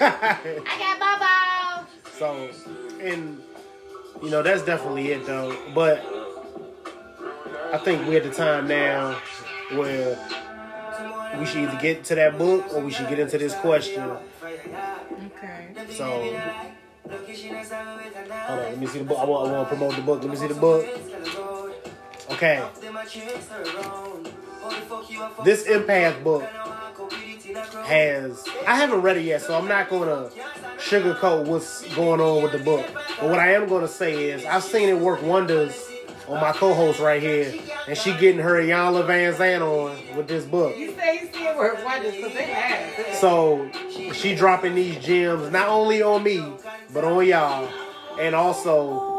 I 0.00 0.96
got 0.98 1.20
ball. 1.20 1.86
So, 2.18 2.48
and 3.00 3.42
you 4.22 4.30
know 4.30 4.42
that's 4.42 4.62
definitely 4.62 5.08
it 5.12 5.26
though. 5.26 5.56
But 5.74 6.04
I 7.72 7.78
think 7.78 8.06
we're 8.08 8.18
at 8.18 8.24
the 8.24 8.30
time 8.30 8.66
now 8.66 9.18
where 9.72 10.18
we 11.38 11.44
should 11.44 11.58
either 11.58 11.78
get 11.80 12.04
to 12.04 12.14
that 12.14 12.38
book 12.38 12.72
or 12.72 12.80
we 12.80 12.90
should 12.90 13.08
get 13.08 13.18
into 13.18 13.36
this 13.36 13.54
question. 13.56 14.10
Okay. 14.42 15.68
So, 15.90 16.04
hold 16.04 16.34
on, 18.48 18.58
let 18.58 18.78
me 18.78 18.86
see 18.86 18.98
the 19.00 19.04
book. 19.04 19.18
I 19.18 19.24
want, 19.24 19.48
I 19.48 19.52
want 19.52 19.68
to 19.68 19.76
promote 19.76 19.96
the 19.96 20.02
book. 20.02 20.22
Let 20.22 20.30
me 20.30 20.36
see 20.36 20.46
the 20.46 20.54
book. 20.54 20.86
Okay, 22.28 22.60
this 25.44 25.66
empath 25.66 26.22
book 26.22 26.44
has 27.84 28.44
I 28.66 28.76
haven't 28.76 29.02
read 29.02 29.16
it 29.16 29.24
yet, 29.24 29.42
so 29.42 29.56
I'm 29.56 29.68
not 29.68 29.88
gonna 29.88 30.30
sugarcoat 30.78 31.46
what's 31.46 31.82
going 31.94 32.20
on 32.20 32.42
with 32.42 32.52
the 32.52 32.58
book. 32.58 32.86
But 33.20 33.30
what 33.30 33.38
I 33.38 33.52
am 33.54 33.68
gonna 33.68 33.88
say 33.88 34.30
is 34.30 34.44
I've 34.44 34.64
seen 34.64 34.88
it 34.88 34.98
work 34.98 35.22
wonders 35.22 35.88
on 36.28 36.40
my 36.40 36.52
co-host 36.52 36.98
right 36.98 37.22
here, 37.22 37.54
and 37.86 37.96
she 37.96 38.12
getting 38.14 38.40
her 38.40 38.60
Iyanla 38.60 39.06
Van 39.06 39.34
Zandt 39.34 39.62
on 39.62 39.96
with 40.16 40.26
this 40.26 40.44
book. 40.44 40.76
You 40.76 40.94
say 40.94 41.20
you 41.20 41.32
see 41.32 41.46
it 41.46 41.56
where 41.56 41.74
wonders 41.84 42.14
because 42.14 42.34
they 42.34 42.44
have. 42.44 43.14
So 43.16 43.70
she 44.12 44.34
dropping 44.34 44.74
these 44.74 45.02
gems 45.04 45.50
not 45.52 45.68
only 45.68 46.02
on 46.02 46.22
me, 46.22 46.44
but 46.92 47.04
on 47.04 47.24
y'all, 47.26 47.68
and 48.20 48.34
also 48.34 49.15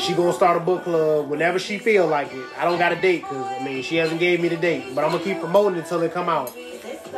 she 0.00 0.14
gonna 0.14 0.32
start 0.32 0.56
a 0.56 0.60
book 0.60 0.84
club 0.84 1.28
whenever 1.28 1.58
she 1.58 1.78
feel 1.78 2.06
like 2.06 2.32
it. 2.32 2.44
I 2.58 2.64
don't 2.64 2.78
got 2.78 2.92
a 2.92 3.00
date 3.00 3.22
because 3.22 3.44
I 3.60 3.64
mean 3.64 3.82
she 3.82 3.96
hasn't 3.96 4.20
gave 4.20 4.40
me 4.40 4.48
the 4.48 4.56
date, 4.56 4.94
but 4.94 5.04
I'm 5.04 5.12
gonna 5.12 5.22
keep 5.24 5.40
promoting 5.40 5.76
it 5.78 5.82
until 5.82 6.02
it 6.02 6.12
come 6.12 6.28
out. 6.28 6.52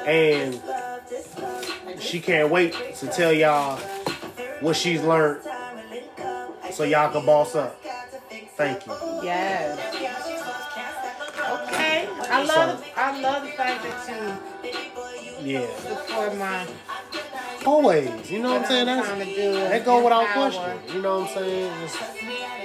And 0.07 0.61
she 2.01 2.21
can't 2.21 2.51
wait 2.51 2.75
to 2.97 3.07
tell 3.07 3.33
y'all 3.33 3.77
what 4.61 4.77
she's 4.77 5.03
learned, 5.03 5.43
so 6.73 6.85
y'all 6.85 7.13
can 7.13 7.25
boss 7.25 7.55
up. 7.55 7.81
Thank 8.57 8.87
you. 8.87 8.93
Yes. 9.23 9.79
Okay. 11.69 12.09
I 12.31 12.43
love 12.45 12.85
I 12.97 13.21
love 13.21 13.43
the 13.43 13.49
fact 13.51 13.83
that 13.85 14.41
you 15.45 15.53
Yeah, 15.53 15.67
support 15.79 16.37
my 16.37 16.67
always. 17.67 18.31
You 18.31 18.41
know 18.41 18.53
what 18.53 18.63
I'm 18.63 18.69
saying? 18.69 18.87
That's, 18.87 19.07
trying 19.07 19.21
to 19.21 19.35
do. 19.35 19.53
that 19.55 19.85
go 19.85 20.03
without 20.03 20.27
question. 20.29 20.79
You 20.95 21.03
know 21.03 21.21
what 21.21 21.29
I'm 21.31 21.35
saying? 21.35 21.83
It's- 21.85 22.62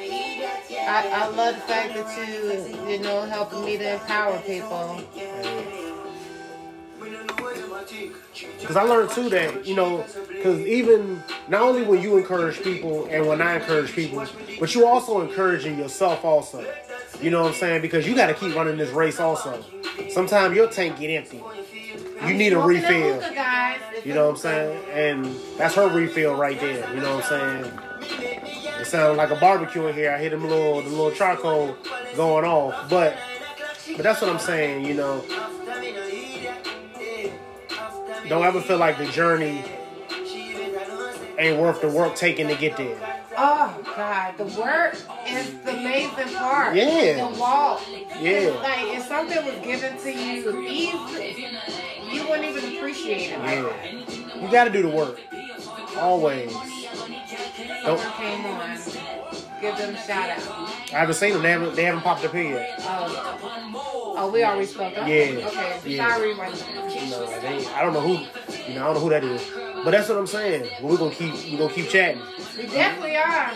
I, 0.88 1.10
I 1.10 1.28
love 1.28 1.56
the 1.56 1.62
fact 1.62 1.94
that 1.96 2.18
you 2.18 2.90
you 2.90 3.00
know 3.00 3.22
helping 3.26 3.66
me 3.66 3.78
to 3.78 3.94
empower 3.94 4.40
people. 4.40 5.04
Because 8.60 8.76
I 8.76 8.84
learned 8.84 9.12
too 9.12 9.30
that, 9.30 9.66
you 9.66 9.76
know, 9.76 10.06
because 10.30 10.60
even 10.62 11.22
not 11.48 11.62
only 11.62 11.84
when 11.84 12.02
you 12.02 12.18
encourage 12.18 12.62
people 12.62 13.06
and 13.10 13.28
when 13.28 13.42
I 13.42 13.56
encourage 13.56 13.94
people, 13.94 14.26
but 14.60 14.74
you 14.76 14.86
also 14.86 15.22
encouraging 15.22 15.78
yourself 15.78 16.24
also. 16.26 16.66
You 17.22 17.32
know 17.32 17.44
what 17.44 17.54
I'm 17.54 17.56
saying? 17.56 17.82
Because 17.82 18.08
you 18.08 18.16
got 18.16 18.28
to 18.28 18.34
keep 18.34 18.56
running 18.56 18.78
this 18.78 18.92
race 18.92 19.20
also. 19.20 19.64
Sometimes 20.10 20.56
your 20.56 20.68
tank 20.68 21.00
get 21.00 21.10
empty. 21.10 21.44
You 22.26 22.34
need 22.34 22.54
a 22.54 22.60
refill. 22.60 23.22
You 24.04 24.14
know 24.14 24.26
what 24.26 24.32
I'm 24.32 24.38
saying? 24.38 24.84
And 24.92 25.36
that's 25.58 25.76
her 25.76 25.88
refill 25.88 26.36
right 26.36 26.60
there. 26.60 26.94
You 26.94 27.02
know 27.02 27.18
what 27.18 27.32
I'm 27.32 27.64
saying? 27.64 27.87
Sounded 28.88 29.18
like 29.18 29.32
a 29.32 29.36
barbecue 29.36 29.86
in 29.88 29.94
here. 29.94 30.14
I 30.14 30.20
hear 30.22 30.30
them 30.30 30.48
little 30.48 30.82
the 30.82 30.90
little 30.90 31.12
charcoal 31.12 31.76
going 32.16 32.46
off. 32.46 32.90
But 32.90 33.18
but 33.96 34.04
that's 34.04 34.22
what 34.22 34.30
I'm 34.30 34.40
saying, 34.40 34.86
you 34.86 34.94
know. 34.94 35.26
Don't 38.30 38.44
ever 38.44 38.62
feel 38.62 38.78
like 38.78 38.98
the 38.98 39.08
journey 39.08 39.64
ain't 41.38 41.60
worth 41.60 41.82
the 41.82 41.90
work 41.90 42.16
taken 42.16 42.48
to 42.48 42.56
get 42.56 42.78
there. 42.78 42.98
Oh 43.38 43.78
God, 43.84 44.38
the 44.38 44.46
work 44.60 44.94
is 45.28 45.54
the 45.60 45.72
amazing 45.72 46.36
part. 46.36 46.76
Yeah. 46.76 47.30
The 47.30 47.40
walk. 47.40 47.82
Yeah. 48.22 48.50
Like 48.62 48.98
if 48.98 49.04
something 49.04 49.46
was 49.46 49.66
given 49.66 49.98
to 49.98 50.12
you 50.12 50.62
easy, 50.62 51.48
you 52.10 52.28
wouldn't 52.30 52.46
even 52.46 52.78
appreciate 52.78 53.32
it. 53.32 53.40
Yeah. 53.40 54.42
You 54.42 54.50
gotta 54.50 54.72
do 54.72 54.82
the 54.82 54.90
work. 54.90 55.20
Always. 55.98 56.56
Came 57.96 58.46
on. 58.46 58.78
Give 59.62 59.78
them 59.78 59.96
a 59.96 59.98
shout 59.98 60.30
out. 60.30 60.42
I 60.94 61.00
haven't 61.00 61.16
seen 61.16 61.34
them. 61.34 61.42
They 61.42 61.52
haven't, 61.52 61.76
they 61.76 61.84
haven't 61.84 62.02
popped 62.02 62.26
up 62.26 62.34
here 62.34 62.52
yet. 62.52 62.76
Oh, 62.82 64.16
oh 64.18 64.32
we 64.32 64.44
already 64.44 64.66
spoke 64.66 64.98
up. 64.98 65.08
Yeah. 65.08 65.48
Okay. 65.48 65.80
Yeah. 65.86 66.10
Sorry, 66.10 66.34
my 66.36 66.50
they, 66.52 67.66
I 67.68 67.82
don't 67.82 67.94
know 67.94 68.02
who. 68.02 68.14
You 68.68 68.76
know, 68.76 68.82
I 68.82 68.86
don't 68.86 68.94
know 68.96 69.00
who 69.00 69.10
that 69.10 69.24
is. 69.24 69.50
But 69.84 69.92
that's 69.92 70.10
what 70.10 70.18
I'm 70.18 70.28
saying. 70.28 70.70
We're 70.82 70.98
gonna 70.98 71.16
keep 71.16 71.34
we're 71.50 71.60
gonna 71.60 71.74
keep 71.74 71.90
chatting. 71.90 72.22
We 72.58 72.66
definitely 72.68 73.16
are. 73.16 73.54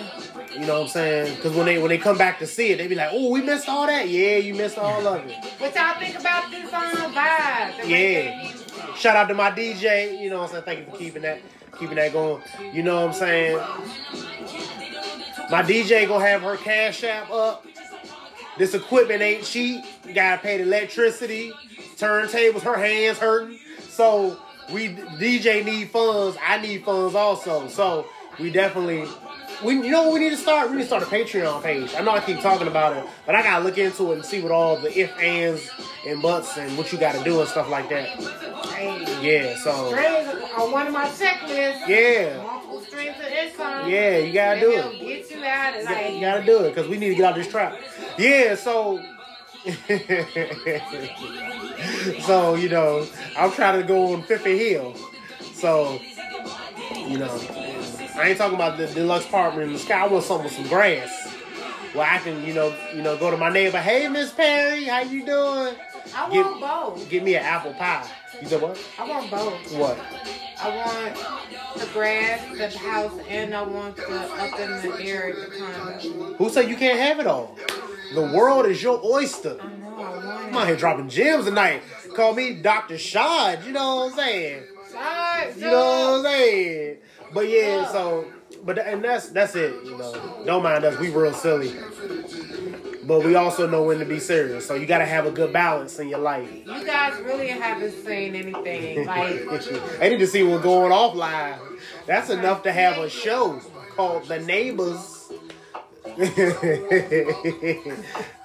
You 0.53 0.65
know 0.65 0.75
what 0.75 0.83
I'm 0.83 0.87
saying? 0.87 1.35
Because 1.35 1.55
when 1.55 1.65
they 1.65 1.77
when 1.79 1.89
they 1.89 1.97
come 1.97 2.17
back 2.17 2.39
to 2.39 2.47
see 2.47 2.71
it, 2.71 2.77
they 2.77 2.87
be 2.87 2.95
like, 2.95 3.09
"Oh, 3.11 3.29
we 3.31 3.41
missed 3.41 3.67
all 3.67 3.85
that." 3.85 4.07
Yeah, 4.07 4.37
you 4.37 4.53
missed 4.53 4.77
all 4.77 5.05
of 5.05 5.25
it. 5.25 5.35
What 5.59 5.75
y'all 5.75 5.99
think 5.99 6.17
about 6.19 6.49
this 6.49 6.71
um 6.73 7.13
vibe? 7.13 7.87
Yeah. 7.87 8.95
Shout 8.95 9.15
out 9.15 9.27
to 9.27 9.33
my 9.33 9.51
DJ. 9.51 10.19
You 10.21 10.29
know 10.29 10.39
what 10.39 10.45
I'm 10.45 10.51
saying? 10.51 10.63
Thank 10.63 10.79
you 10.79 10.85
for 10.91 10.97
keeping 10.97 11.21
that 11.23 11.41
keeping 11.77 11.95
that 11.95 12.13
going. 12.13 12.41
You 12.73 12.83
know 12.83 12.95
what 12.95 13.07
I'm 13.07 13.13
saying? 13.13 13.57
My 15.49 15.63
DJ 15.63 16.07
gonna 16.07 16.25
have 16.25 16.41
her 16.41 16.57
cash 16.57 17.03
app 17.03 17.29
up. 17.29 17.65
This 18.57 18.73
equipment 18.73 19.21
ain't 19.21 19.43
cheap. 19.43 19.83
You 20.05 20.13
gotta 20.13 20.41
pay 20.41 20.57
the 20.57 20.63
electricity, 20.63 21.51
turntables. 21.97 22.61
Her 22.61 22.77
hands 22.77 23.17
hurting. 23.17 23.59
So 23.89 24.37
we 24.71 24.89
DJ 24.89 25.65
need 25.65 25.89
funds. 25.89 26.37
I 26.45 26.61
need 26.61 26.83
funds 26.83 27.15
also. 27.15 27.67
So 27.67 28.07
we 28.39 28.51
definitely. 28.51 29.07
We, 29.63 29.75
you 29.75 29.91
know 29.91 30.03
what 30.03 30.13
we 30.13 30.19
need 30.21 30.31
to 30.31 30.37
start? 30.37 30.69
We 30.69 30.77
need 30.77 30.83
to 30.83 30.87
start 30.87 31.03
a 31.03 31.05
Patreon 31.05 31.61
page. 31.61 31.93
I 31.95 32.01
know 32.01 32.11
I 32.11 32.19
keep 32.19 32.39
talking 32.41 32.67
about 32.67 32.97
it, 32.97 33.05
but 33.25 33.35
I 33.35 33.43
gotta 33.43 33.63
look 33.63 33.77
into 33.77 34.11
it 34.11 34.15
and 34.15 34.25
see 34.25 34.41
what 34.41 34.51
all 34.51 34.77
the 34.77 34.97
if, 34.99 35.15
ands, 35.19 35.69
and 36.07 36.21
buts 36.21 36.57
and 36.57 36.75
what 36.77 36.91
you 36.91 36.97
gotta 36.97 37.23
do 37.23 37.39
and 37.41 37.49
stuff 37.49 37.69
like 37.69 37.87
that. 37.89 38.07
Hey. 38.73 38.97
Yeah, 39.21 39.55
so 39.57 39.71
on 40.57 40.71
one 40.71 40.87
of 40.87 40.93
my 40.93 41.05
checklists. 41.07 41.87
yeah, 41.87 42.41
Multiple 42.41 42.81
streams 42.81 43.15
of 43.19 43.27
income. 43.27 43.89
yeah, 43.89 44.17
you 44.17 44.33
gotta 44.33 44.59
do 44.59 44.71
it. 44.71 44.99
Get 44.99 45.31
you 45.31 45.43
out 45.45 45.79
of 45.79 45.87
gotta- 45.87 46.11
you 46.13 46.21
gotta 46.21 46.43
do 46.45 46.63
it 46.63 46.69
because 46.73 46.87
we 46.89 46.97
need 46.97 47.09
to 47.09 47.15
get 47.15 47.25
out 47.25 47.37
of 47.37 47.43
this 47.43 47.51
trap. 47.51 47.77
Yeah, 48.17 48.55
so. 48.55 48.99
so 52.21 52.55
you 52.55 52.67
know, 52.69 53.05
I'm 53.37 53.51
trying 53.51 53.79
to 53.79 53.87
go 53.87 54.13
on 54.13 54.23
Fifth 54.23 54.45
Hill. 54.45 54.95
So 55.53 55.99
you 56.95 57.19
know, 57.19 57.27
I 58.21 58.29
ain't 58.29 58.37
talking 58.37 58.53
about 58.55 58.77
the 58.77 58.85
deluxe 58.85 59.25
apartment 59.25 59.67
in 59.67 59.73
the 59.73 59.79
sky. 59.79 60.03
I 60.03 60.07
want 60.07 60.23
something 60.23 60.43
with 60.43 60.53
some 60.53 60.67
grass. 60.67 61.27
Where 61.93 62.07
I 62.07 62.19
can, 62.19 62.43
you 62.45 62.53
know, 62.53 62.73
you 62.95 63.01
know, 63.01 63.17
go 63.17 63.31
to 63.31 63.37
my 63.37 63.49
neighbor. 63.49 63.79
Hey, 63.79 64.07
Miss 64.07 64.31
Perry, 64.31 64.83
how 64.85 65.01
you 65.01 65.25
doing? 65.25 65.75
I 66.15 66.29
Give- 66.31 66.45
want 66.45 66.61
both. 66.61 67.09
Give 67.09 67.23
me 67.23 67.35
an 67.35 67.43
apple 67.43 67.73
pie. 67.73 68.07
You 68.39 68.47
said 68.47 68.61
what? 68.61 68.79
I 68.99 69.09
want 69.09 69.31
both. 69.31 69.73
What? 69.73 69.97
I 70.61 70.69
want 70.69 71.79
the 71.79 71.85
grass, 71.93 72.57
the 72.57 72.77
house, 72.77 73.19
and 73.27 73.55
I 73.55 73.63
want 73.63 73.95
the 73.97 74.03
up 74.03 74.59
in 74.59 74.89
the 74.89 75.03
air, 75.03 75.33
the 75.33 75.57
condo. 75.57 76.33
Who 76.35 76.49
said 76.49 76.69
you 76.69 76.75
can't 76.75 76.99
have 76.99 77.19
it 77.19 77.25
all? 77.25 77.57
The 78.13 78.21
world 78.21 78.67
is 78.67 78.83
your 78.83 79.01
oyster. 79.03 79.57
I 79.59 79.67
know 79.67 79.95
I 79.99 80.47
I'm 80.47 80.55
out 80.55 80.67
here 80.67 80.75
dropping 80.75 81.09
gems 81.09 81.45
tonight. 81.45 81.81
Call 82.15 82.35
me 82.35 82.53
Dr. 82.53 82.99
Shad, 82.99 83.63
you 83.65 83.71
know 83.71 83.95
what 83.95 84.11
I'm 84.11 84.17
saying? 84.17 84.63
Shut 84.91 85.57
You 85.57 85.65
know 85.65 86.11
what 86.11 86.17
I'm 86.19 86.23
saying? 86.25 86.97
But 87.33 87.49
yeah, 87.49 87.87
so 87.91 88.25
but 88.63 88.79
and 88.79 89.03
that's 89.03 89.29
that's 89.29 89.55
it, 89.55 89.73
you 89.85 89.97
know. 89.97 90.43
Don't 90.45 90.63
mind 90.63 90.83
us, 90.83 90.99
we 90.99 91.09
real 91.09 91.33
silly. 91.33 91.73
But 93.03 93.25
we 93.25 93.35
also 93.35 93.67
know 93.67 93.83
when 93.83 93.99
to 93.99 94.05
be 94.05 94.19
serious. 94.19 94.67
So 94.67 94.75
you 94.75 94.85
gotta 94.85 95.05
have 95.05 95.25
a 95.25 95.31
good 95.31 95.51
balance 95.51 95.99
in 95.99 96.07
your 96.07 96.19
life. 96.19 96.49
You 96.65 96.85
guys 96.85 97.19
really 97.21 97.47
haven't 97.47 97.93
seen 98.05 98.35
anything. 98.35 99.05
Like, 99.11 100.01
I 100.01 100.09
need 100.09 100.19
to 100.19 100.27
see 100.27 100.43
what's 100.43 100.63
going 100.63 100.91
off 100.91 101.15
live. 101.15 101.59
That's 102.05 102.29
enough 102.29 102.63
to 102.63 102.71
have 102.71 102.97
a 102.97 103.09
show 103.09 103.59
called 103.95 104.27
The 104.27 104.39
Neighbors. 104.39 105.31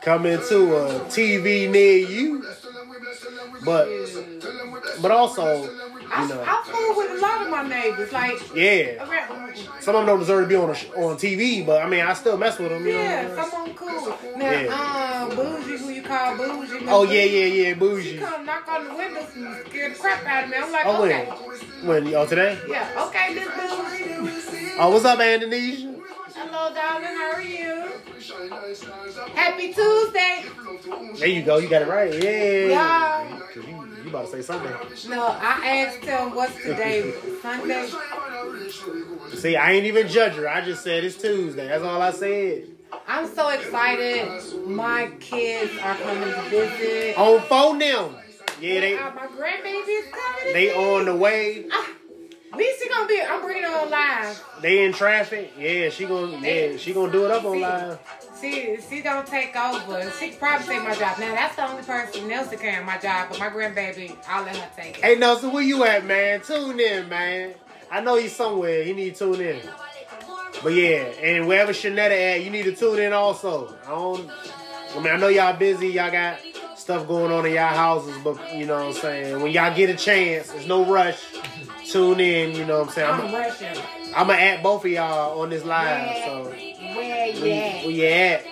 Coming 0.03 0.39
to 0.49 0.77
a 0.77 1.01
TV 1.11 1.71
near 1.71 1.99
you. 1.99 2.45
But 3.65 3.89
but 5.03 5.11
also, 5.11 5.69
I, 6.11 6.27
know, 6.29 6.45
I 6.47 6.63
fool 6.65 6.97
with 6.97 7.19
a 7.19 7.23
lot 7.23 7.43
of 7.43 7.51
my 7.51 7.69
neighbors. 7.69 8.13
Like, 8.13 8.55
yeah. 8.55 9.05
around, 9.05 9.57
Some 9.81 9.95
of 9.97 10.01
them 10.01 10.07
don't 10.07 10.19
deserve 10.21 10.45
to 10.45 10.49
be 10.49 10.55
on 10.57 10.71
a, 10.71 10.73
on 10.73 11.17
TV, 11.17 11.65
but 11.65 11.83
I 11.83 11.89
mean, 11.89 12.01
I 12.01 12.13
still 12.15 12.37
mess 12.37 12.59
with 12.59 12.71
them. 12.71 12.87
You 12.87 12.93
yeah, 12.93 13.23
know? 13.23 13.35
some 13.35 13.45
of 13.45 13.67
them 13.67 13.75
cool. 13.75 14.19
Now, 14.37 15.23
um, 15.29 15.37
Bougie, 15.37 15.79
who 15.79 15.91
you 15.91 16.03
call 16.03 16.37
Bougie. 16.37 16.87
Oh 16.89 17.03
yeah, 17.03 17.25
Bougie, 17.25 17.39
yeah, 17.39 17.47
yeah, 17.47 17.69
She 17.69 17.75
bougie. 17.75 18.19
come 18.19 18.47
knock 18.47 18.69
on 18.69 18.85
the 18.85 18.95
windows 18.95 19.37
and 19.37 19.67
scare 19.67 19.89
the 19.91 19.95
crap 19.95 20.27
out 20.27 20.45
of 20.45 20.51
me. 20.51 20.57
I'm 20.57 20.73
like, 20.73 20.87
Oh 20.87 21.05
okay. 21.05 21.27
when? 21.83 22.05
When? 22.05 22.15
Oh 22.15 22.27
today? 22.27 22.59
Yeah, 22.69 23.07
okay, 23.09 23.35
Miss 23.35 23.47
Bougie. 23.49 24.73
Oh, 24.79 24.91
what's 24.91 25.05
up, 25.05 25.19
Indonesia? 25.21 25.95
Hello, 26.35 26.75
darling. 26.75 27.07
How 27.07 27.33
are 27.33 27.43
you? 27.43 27.91
Happy 29.35 29.73
Tuesday. 29.73 30.45
There 31.19 31.29
you 31.29 31.43
go. 31.43 31.57
You 31.59 31.69
got 31.69 31.83
it 31.83 31.89
right. 31.89 32.13
Yeah. 32.13 32.69
Yeah. 32.69 33.26
You, 34.07 34.11
about 34.13 34.27
to 34.27 34.31
say 34.31 34.43
something? 34.43 35.11
No, 35.11 35.27
I 35.27 35.85
asked 35.85 36.05
him 36.05 36.33
what's 36.37 36.55
today, 36.63 37.13
Sunday. 37.43 37.91
See, 39.35 39.57
I 39.57 39.73
ain't 39.73 39.85
even 39.87 40.07
judge 40.07 40.35
her. 40.35 40.49
I 40.49 40.61
just 40.61 40.85
said 40.85 41.03
it's 41.03 41.21
Tuesday. 41.21 41.67
That's 41.67 41.83
all 41.83 42.01
I 42.01 42.13
said. 42.13 42.69
I'm 43.09 43.27
so 43.27 43.49
excited. 43.49 44.29
My 44.65 45.11
kids 45.19 45.73
are 45.83 45.97
coming 45.97 46.23
to 46.23 46.43
visit. 46.49 47.19
On 47.19 47.41
phone 47.43 47.81
them. 47.81 48.15
Yeah, 48.61 48.81
they 48.81 48.97
Uh, 48.97 49.11
my 49.13 49.27
grandbaby 49.27 49.89
is 49.89 50.05
coming. 50.13 50.53
they 50.53 50.73
on 50.73 51.07
the 51.07 51.17
way. 51.17 51.67
At 52.57 52.61
least 52.61 52.83
she 52.83 52.89
gonna 52.89 53.07
be. 53.07 53.21
I'm 53.21 53.43
bringing 53.43 53.65
her 53.65 53.81
on 53.81 53.91
live. 53.91 54.45
They 54.63 54.87
in 54.87 54.95
traffic. 54.95 55.53
Yeah, 55.59 55.91
she 55.91 56.07
gonna 56.07 56.39
yeah 56.39 56.79
she 56.79 56.95
gonna 56.95 57.13
do 57.13 57.27
it 57.27 57.31
up 57.31 57.45
on 57.45 57.61
live. 57.61 57.99
She 58.41 58.79
she 58.89 59.03
don't 59.03 59.27
take 59.27 59.55
over. 59.55 60.11
She 60.19 60.31
probably 60.31 60.67
take 60.67 60.83
my 60.83 60.95
job. 60.95 61.19
Now 61.19 61.35
that's 61.35 61.55
the 61.55 61.69
only 61.69 61.83
person 61.83 62.33
else 62.33 62.49
that 62.49 62.59
can 62.59 62.73
have 62.73 62.87
my 62.87 62.97
job. 62.97 63.29
But 63.29 63.41
my 63.41 63.51
grandbaby, 63.51 64.17
I'll 64.27 64.43
let 64.43 64.57
her 64.57 64.71
take 64.75 64.97
it. 64.97 65.05
Hey 65.05 65.17
Nelson, 65.17 65.53
where 65.53 65.63
you 65.63 65.85
at, 65.85 66.07
man? 66.07 66.41
Tune 66.41 66.81
in, 66.81 67.11
man. 67.11 67.53
I 67.91 68.01
know 68.01 68.17
he's 68.17 68.35
somewhere. 68.35 68.85
He 68.85 68.95
need 68.95 69.17
to 69.17 69.35
tune 69.35 69.41
in. 69.43 69.61
But 70.63 70.73
yeah, 70.73 71.03
and 71.21 71.47
wherever 71.47 71.73
Shanetta 71.73 72.37
at, 72.37 72.43
you 72.43 72.49
need 72.49 72.65
to 72.65 72.75
tune 72.75 73.01
in 73.01 73.13
also. 73.13 73.77
I 73.85 73.91
don't. 73.91 74.31
I 74.95 74.99
mean, 74.99 75.13
I 75.13 75.19
know 75.19 75.29
y'all 75.29 75.55
busy. 75.55 75.89
Y'all 75.89 76.11
got 76.11 76.39
stuff 76.75 77.07
going 77.07 77.31
on 77.31 77.45
in 77.45 77.53
y'all 77.53 77.75
houses, 77.75 78.17
but 78.25 78.39
you 78.55 78.65
know 78.65 78.77
what 78.79 78.97
I'm 78.97 79.03
saying. 79.03 79.43
When 79.43 79.53
y'all 79.53 79.77
get 79.77 79.91
a 79.91 79.95
chance, 79.95 80.53
there's 80.53 80.67
no 80.67 80.87
rush. 80.87 81.23
Tune 81.91 82.21
in. 82.21 82.55
You 82.55 82.65
know 82.65 82.81
what 82.81 82.89
I'm 82.89 82.95
saying. 82.95 83.11
I'm 83.11 83.21
I'm, 83.27 83.35
rushing. 83.35 83.83
I'm 84.15 84.27
gonna 84.27 84.39
at 84.41 84.63
both 84.63 84.85
of 84.85 84.91
y'all 84.91 85.41
on 85.41 85.51
this 85.51 85.65
live. 85.65 86.07
Where, 86.07 86.25
So 86.27 86.45
where 86.97 87.27
you 87.29 87.53
at? 87.53 87.85
where 87.85 87.91
you 87.91 88.05
at? 88.07 88.47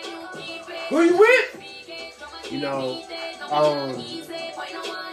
Who 0.89 1.03
you 1.03 1.17
with? 1.19 2.53
You 2.53 2.61
know. 2.61 3.03
Um. 3.51 4.03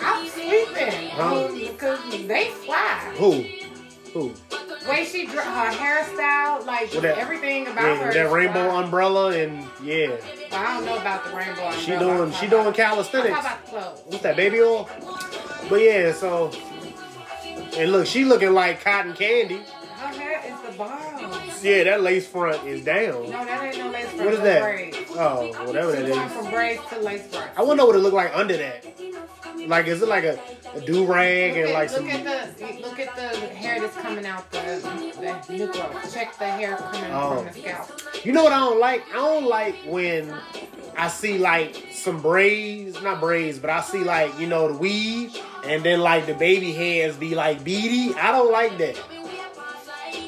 I'm 0.03 0.27
sleeping. 0.27 1.09
Huh? 1.11 1.47
Because 1.53 1.99
they 2.27 2.45
fly. 2.49 3.13
Who? 3.17 3.45
Who? 4.13 4.33
Way 4.89 5.05
she 5.05 5.27
dr- 5.27 5.45
her 5.45 5.71
hairstyle, 5.71 6.65
like 6.65 6.89
that- 6.91 7.17
everything 7.19 7.67
about 7.67 7.83
Yeah, 7.83 7.95
her. 7.97 8.13
That 8.13 8.31
rainbow 8.31 8.69
fly. 8.71 8.83
umbrella 8.83 9.31
and 9.37 9.63
yeah, 9.83 10.07
Well, 10.09 10.19
I 10.53 10.73
don't 10.73 10.85
know 10.85 10.97
about 10.97 11.23
the 11.25 11.29
rainbow. 11.37 11.51
umbrella. 11.67 11.77
she 11.77 11.91
doing 11.97 12.31
she 12.33 12.47
doing 12.47 12.73
calisthenics. 12.73 13.29
talking 13.29 13.45
about 13.45 13.65
the 13.65 13.71
clothes. 13.71 14.01
What's 14.07 14.23
that, 14.23 14.35
baby 14.35 14.59
oil? 14.61 14.89
But 15.69 15.81
yeah, 15.81 16.11
so 16.13 16.51
and 17.77 17.91
look, 17.91 18.05
she 18.07 18.25
looking 18.25 18.53
like 18.53 18.83
cotton 18.83 19.13
candy. 19.13 19.61
Her 19.95 20.07
hair 20.07 20.41
is 20.45 20.71
the 20.71 20.77
bomb. 20.77 21.41
Yeah, 21.61 21.83
that 21.83 22.01
lace 22.01 22.27
front 22.27 22.65
is 22.65 22.83
down. 22.83 23.23
No, 23.29 23.45
that 23.45 23.63
ain't 23.63 23.77
no 23.77 23.91
lace 23.91 24.05
front. 24.07 24.25
What 24.25 24.33
is 24.33 24.39
that? 24.41 24.61
Braids. 24.61 24.97
Oh, 25.11 25.65
whatever 25.65 25.91
that 25.91 26.05
is. 26.05 26.31
from 26.33 26.49
braids 26.51 26.81
to 26.89 26.99
lace 27.01 27.27
front. 27.27 27.51
I 27.57 27.61
wanna 27.61 27.77
know 27.77 27.85
what 27.85 27.95
it 27.95 27.99
looked 27.99 28.15
like 28.15 28.31
under 28.35 28.57
that. 28.57 28.85
Like, 29.67 29.87
is 29.87 30.01
it 30.01 30.07
like 30.09 30.23
a, 30.23 30.39
a 30.75 30.81
do 30.81 31.05
rag 31.05 31.55
and 31.57 31.71
like 31.73 31.91
look 31.91 31.99
some? 31.99 32.09
at 32.09 32.57
the 32.57 32.65
look 32.81 32.99
at 32.99 33.15
the 33.15 33.37
hair 33.47 33.79
that's 33.79 33.95
coming 33.97 34.25
out 34.25 34.49
the 34.51 34.59
the 35.47 35.53
new 35.53 35.71
growth. 35.71 36.13
Check 36.13 36.37
the 36.37 36.45
hair 36.45 36.75
coming 36.77 37.11
Oh. 37.11 37.35
from 37.37 37.45
the 37.45 37.53
scalp. 37.53 37.87
Oh. 37.91 38.19
You 38.23 38.31
know 38.33 38.43
what 38.43 38.53
I 38.53 38.59
don't 38.59 38.79
like? 38.79 39.03
I 39.11 39.15
don't 39.15 39.45
like 39.45 39.75
when 39.87 40.33
I 40.97 41.07
see 41.07 41.37
like 41.37 41.75
some 41.93 42.21
braids, 42.21 43.01
not 43.01 43.19
braids, 43.19 43.59
but 43.59 43.69
I 43.69 43.81
see 43.81 43.99
like 44.03 44.37
you 44.39 44.47
know 44.47 44.67
the 44.71 44.77
weave, 44.77 45.37
and 45.65 45.83
then 45.83 46.01
like 46.01 46.25
the 46.25 46.33
baby 46.33 46.71
hairs 46.73 47.15
be 47.15 47.35
like 47.35 47.63
beady. 47.63 48.13
I 48.15 48.31
don't 48.31 48.51
like 48.51 48.77
that. 48.79 48.99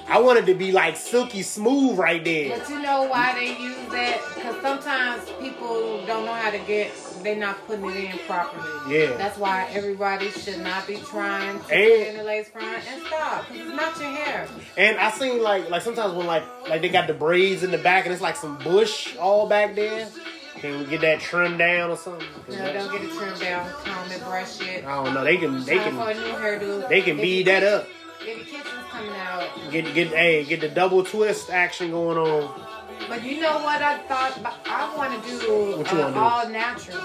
I 0.07 0.19
wanted 0.19 0.45
to 0.47 0.53
be 0.53 0.71
like 0.71 0.95
silky 0.95 1.41
smooth 1.41 1.97
right 1.97 2.23
there. 2.23 2.57
But 2.59 2.69
you 2.69 2.81
know 2.81 3.03
why 3.07 3.33
they 3.33 3.57
use 3.57 3.75
that? 3.91 4.21
Because 4.35 4.61
sometimes 4.61 5.23
people 5.41 6.05
don't 6.05 6.25
know 6.25 6.33
how 6.33 6.51
to 6.51 6.59
get, 6.59 6.91
they're 7.23 7.35
not 7.35 7.65
putting 7.67 7.85
it 7.89 7.95
in 8.13 8.17
properly. 8.27 8.95
Yeah. 8.99 9.15
That's 9.17 9.37
why 9.37 9.67
everybody 9.71 10.29
should 10.29 10.59
not 10.59 10.85
be 10.87 10.97
trying 10.97 11.59
to 11.59 11.73
And- 11.73 11.87
get 11.89 12.07
in 12.09 12.17
the 12.17 12.23
lace 12.23 12.49
front 12.49 12.67
and 12.87 13.01
stop. 13.07 13.47
Because 13.49 13.67
it's 13.67 13.75
not 13.75 13.99
your 13.99 14.09
hair. 14.11 14.47
And 14.77 14.97
I 14.99 15.11
seen 15.11 15.41
like 15.41 15.69
like 15.69 15.81
sometimes 15.81 16.13
when 16.13 16.27
like 16.27 16.43
like 16.69 16.81
they 16.81 16.89
got 16.89 17.07
the 17.07 17.13
braids 17.13 17.63
in 17.63 17.71
the 17.71 17.77
back 17.77 18.05
and 18.05 18.13
it's 18.13 18.21
like 18.21 18.35
some 18.35 18.57
bush 18.59 19.15
all 19.17 19.47
back 19.47 19.75
there. 19.75 20.07
Can 20.55 20.79
we 20.79 20.85
get 20.85 21.01
that 21.01 21.19
trimmed 21.19 21.57
down 21.57 21.89
or 21.89 21.97
something? 21.97 22.25
No, 22.49 22.71
don't 22.71 22.91
get 22.91 23.01
it 23.01 23.11
trimmed 23.17 23.39
down, 23.39 23.69
comb 23.83 24.11
it, 24.11 24.23
brush 24.23 24.61
it. 24.61 24.85
I 24.85 25.03
don't 25.03 25.13
know. 25.13 25.23
They 25.23 25.35
can 25.37 25.63
they 25.65 25.77
Time 25.77 25.95
for 25.97 26.09
a 26.09 26.13
can 26.13 26.23
new 26.23 26.33
hairdo. 26.37 26.89
they 26.89 27.01
can 27.01 27.17
bead 27.17 27.47
that 27.47 27.63
up. 27.63 27.87
Your 28.25 28.37
kitchen's 28.37 28.63
coming 28.89 29.11
out. 29.11 29.49
Get 29.71 29.93
get 29.93 30.07
hey 30.09 30.45
get 30.45 30.61
the 30.61 30.69
double 30.69 31.03
twist 31.03 31.49
action 31.49 31.91
going 31.91 32.17
on. 32.17 32.62
But 33.09 33.23
you 33.23 33.41
know 33.41 33.59
what 33.59 33.81
I 33.81 33.97
thought? 34.07 34.39
I 34.65 34.95
want 34.95 35.23
to 35.23 35.29
do, 35.29 35.77
What 35.77 35.91
you 35.91 35.97
uh, 35.99 36.01
wanna 36.01 36.13
do? 36.13 36.19
all 36.19 36.49
natural. 36.49 37.01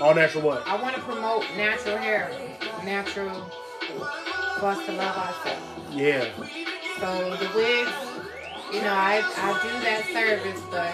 All 0.00 0.14
natural 0.14 0.42
what? 0.44 0.66
I 0.66 0.80
want 0.80 0.94
to 0.96 1.02
promote 1.02 1.44
natural 1.56 1.96
hair, 1.98 2.30
natural 2.84 3.40
for 4.58 4.66
us 4.66 4.86
to 4.86 4.92
love 4.92 5.16
ourselves. 5.16 5.62
Yeah. 5.92 6.24
So 7.00 7.36
the 7.36 7.50
wigs, 7.54 7.90
you 8.72 8.80
know, 8.80 8.88
I, 8.92 9.22
I 9.36 9.62
do 9.62 9.84
that 9.84 10.04
service, 10.12 10.60
but 10.70 10.92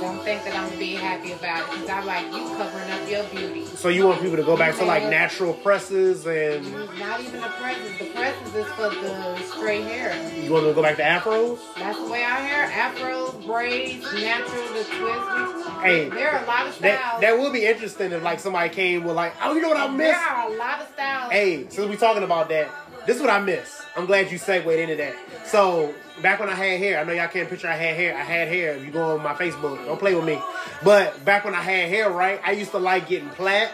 don't 0.00 0.18
think 0.24 0.42
that 0.44 0.54
I'm 0.56 0.66
gonna 0.68 0.78
be 0.78 0.94
happy 0.94 1.32
about 1.32 1.60
it 1.68 1.70
because 1.80 1.88
I 1.88 2.02
like 2.04 2.26
you 2.26 2.56
covering 2.56 2.90
up 2.90 3.08
your 3.10 3.24
beauty. 3.24 3.64
So 3.66 3.88
you 3.88 4.06
want 4.06 4.20
people 4.22 4.36
to 4.36 4.42
go 4.42 4.56
back 4.56 4.76
to 4.76 4.84
like 4.84 5.02
natural 5.04 5.52
presses 5.54 6.26
and 6.26 6.64
Not 6.98 7.20
even 7.20 7.40
the 7.40 7.46
presses. 7.48 7.98
The 7.98 8.06
presses 8.06 8.54
is 8.54 8.66
for 8.72 8.90
the 8.90 9.38
straight 9.42 9.82
hair. 9.84 10.14
you 10.42 10.50
want 10.52 10.64
them 10.64 10.72
to 10.72 10.74
go 10.74 10.82
back 10.82 10.96
to 10.96 11.02
afros? 11.02 11.58
That's 11.76 11.98
the 11.98 12.10
way 12.10 12.24
I 12.24 12.40
hair. 12.40 12.68
Afros, 12.70 13.44
braids, 13.46 14.02
natural, 14.14 14.68
the 14.68 14.84
twist. 14.84 15.68
Hey, 15.80 16.08
there 16.08 16.30
are 16.30 16.42
a 16.42 16.46
lot 16.46 16.66
of 16.66 16.78
That 16.80 16.98
styles. 17.00 17.20
that 17.20 17.38
would 17.38 17.52
be 17.52 17.66
interesting 17.66 18.12
if 18.12 18.22
like 18.22 18.40
somebody 18.40 18.70
came 18.70 19.04
with 19.04 19.16
like, 19.16 19.34
oh, 19.42 19.54
you 19.54 19.60
know 19.60 19.68
what 19.68 19.76
I 19.76 19.86
there 19.88 19.96
miss? 19.96 20.16
are 20.16 20.50
a 20.50 20.56
lot 20.56 20.80
of 20.80 20.88
styles. 20.94 21.32
Hey, 21.32 21.66
since 21.68 21.88
we 21.88 21.96
talking 21.96 22.22
about 22.22 22.48
that, 22.48 22.70
this 23.06 23.16
is 23.16 23.22
what 23.22 23.30
I 23.30 23.40
miss. 23.40 23.82
I'm 23.96 24.06
glad 24.06 24.30
you 24.32 24.38
segued 24.38 24.66
into 24.66 24.96
that. 24.96 25.14
So 25.46 25.94
back 26.22 26.40
when 26.40 26.48
I 26.48 26.54
had 26.54 26.78
hair, 26.78 27.00
I 27.00 27.04
know 27.04 27.12
y'all 27.12 27.28
can't 27.28 27.48
picture 27.48 27.68
I 27.68 27.76
had 27.76 27.96
hair. 27.96 28.16
I 28.16 28.22
had 28.22 28.48
hair. 28.48 28.74
If 28.76 28.84
you 28.84 28.90
go 28.90 29.16
on 29.16 29.22
my 29.22 29.34
Facebook, 29.34 29.84
don't 29.84 29.98
play 29.98 30.14
with 30.14 30.24
me. 30.24 30.40
But 30.82 31.24
back 31.24 31.44
when 31.44 31.54
I 31.54 31.62
had 31.62 31.88
hair, 31.88 32.10
right, 32.10 32.40
I 32.44 32.52
used 32.52 32.70
to 32.72 32.78
like 32.78 33.08
getting 33.08 33.28
plaits, 33.30 33.72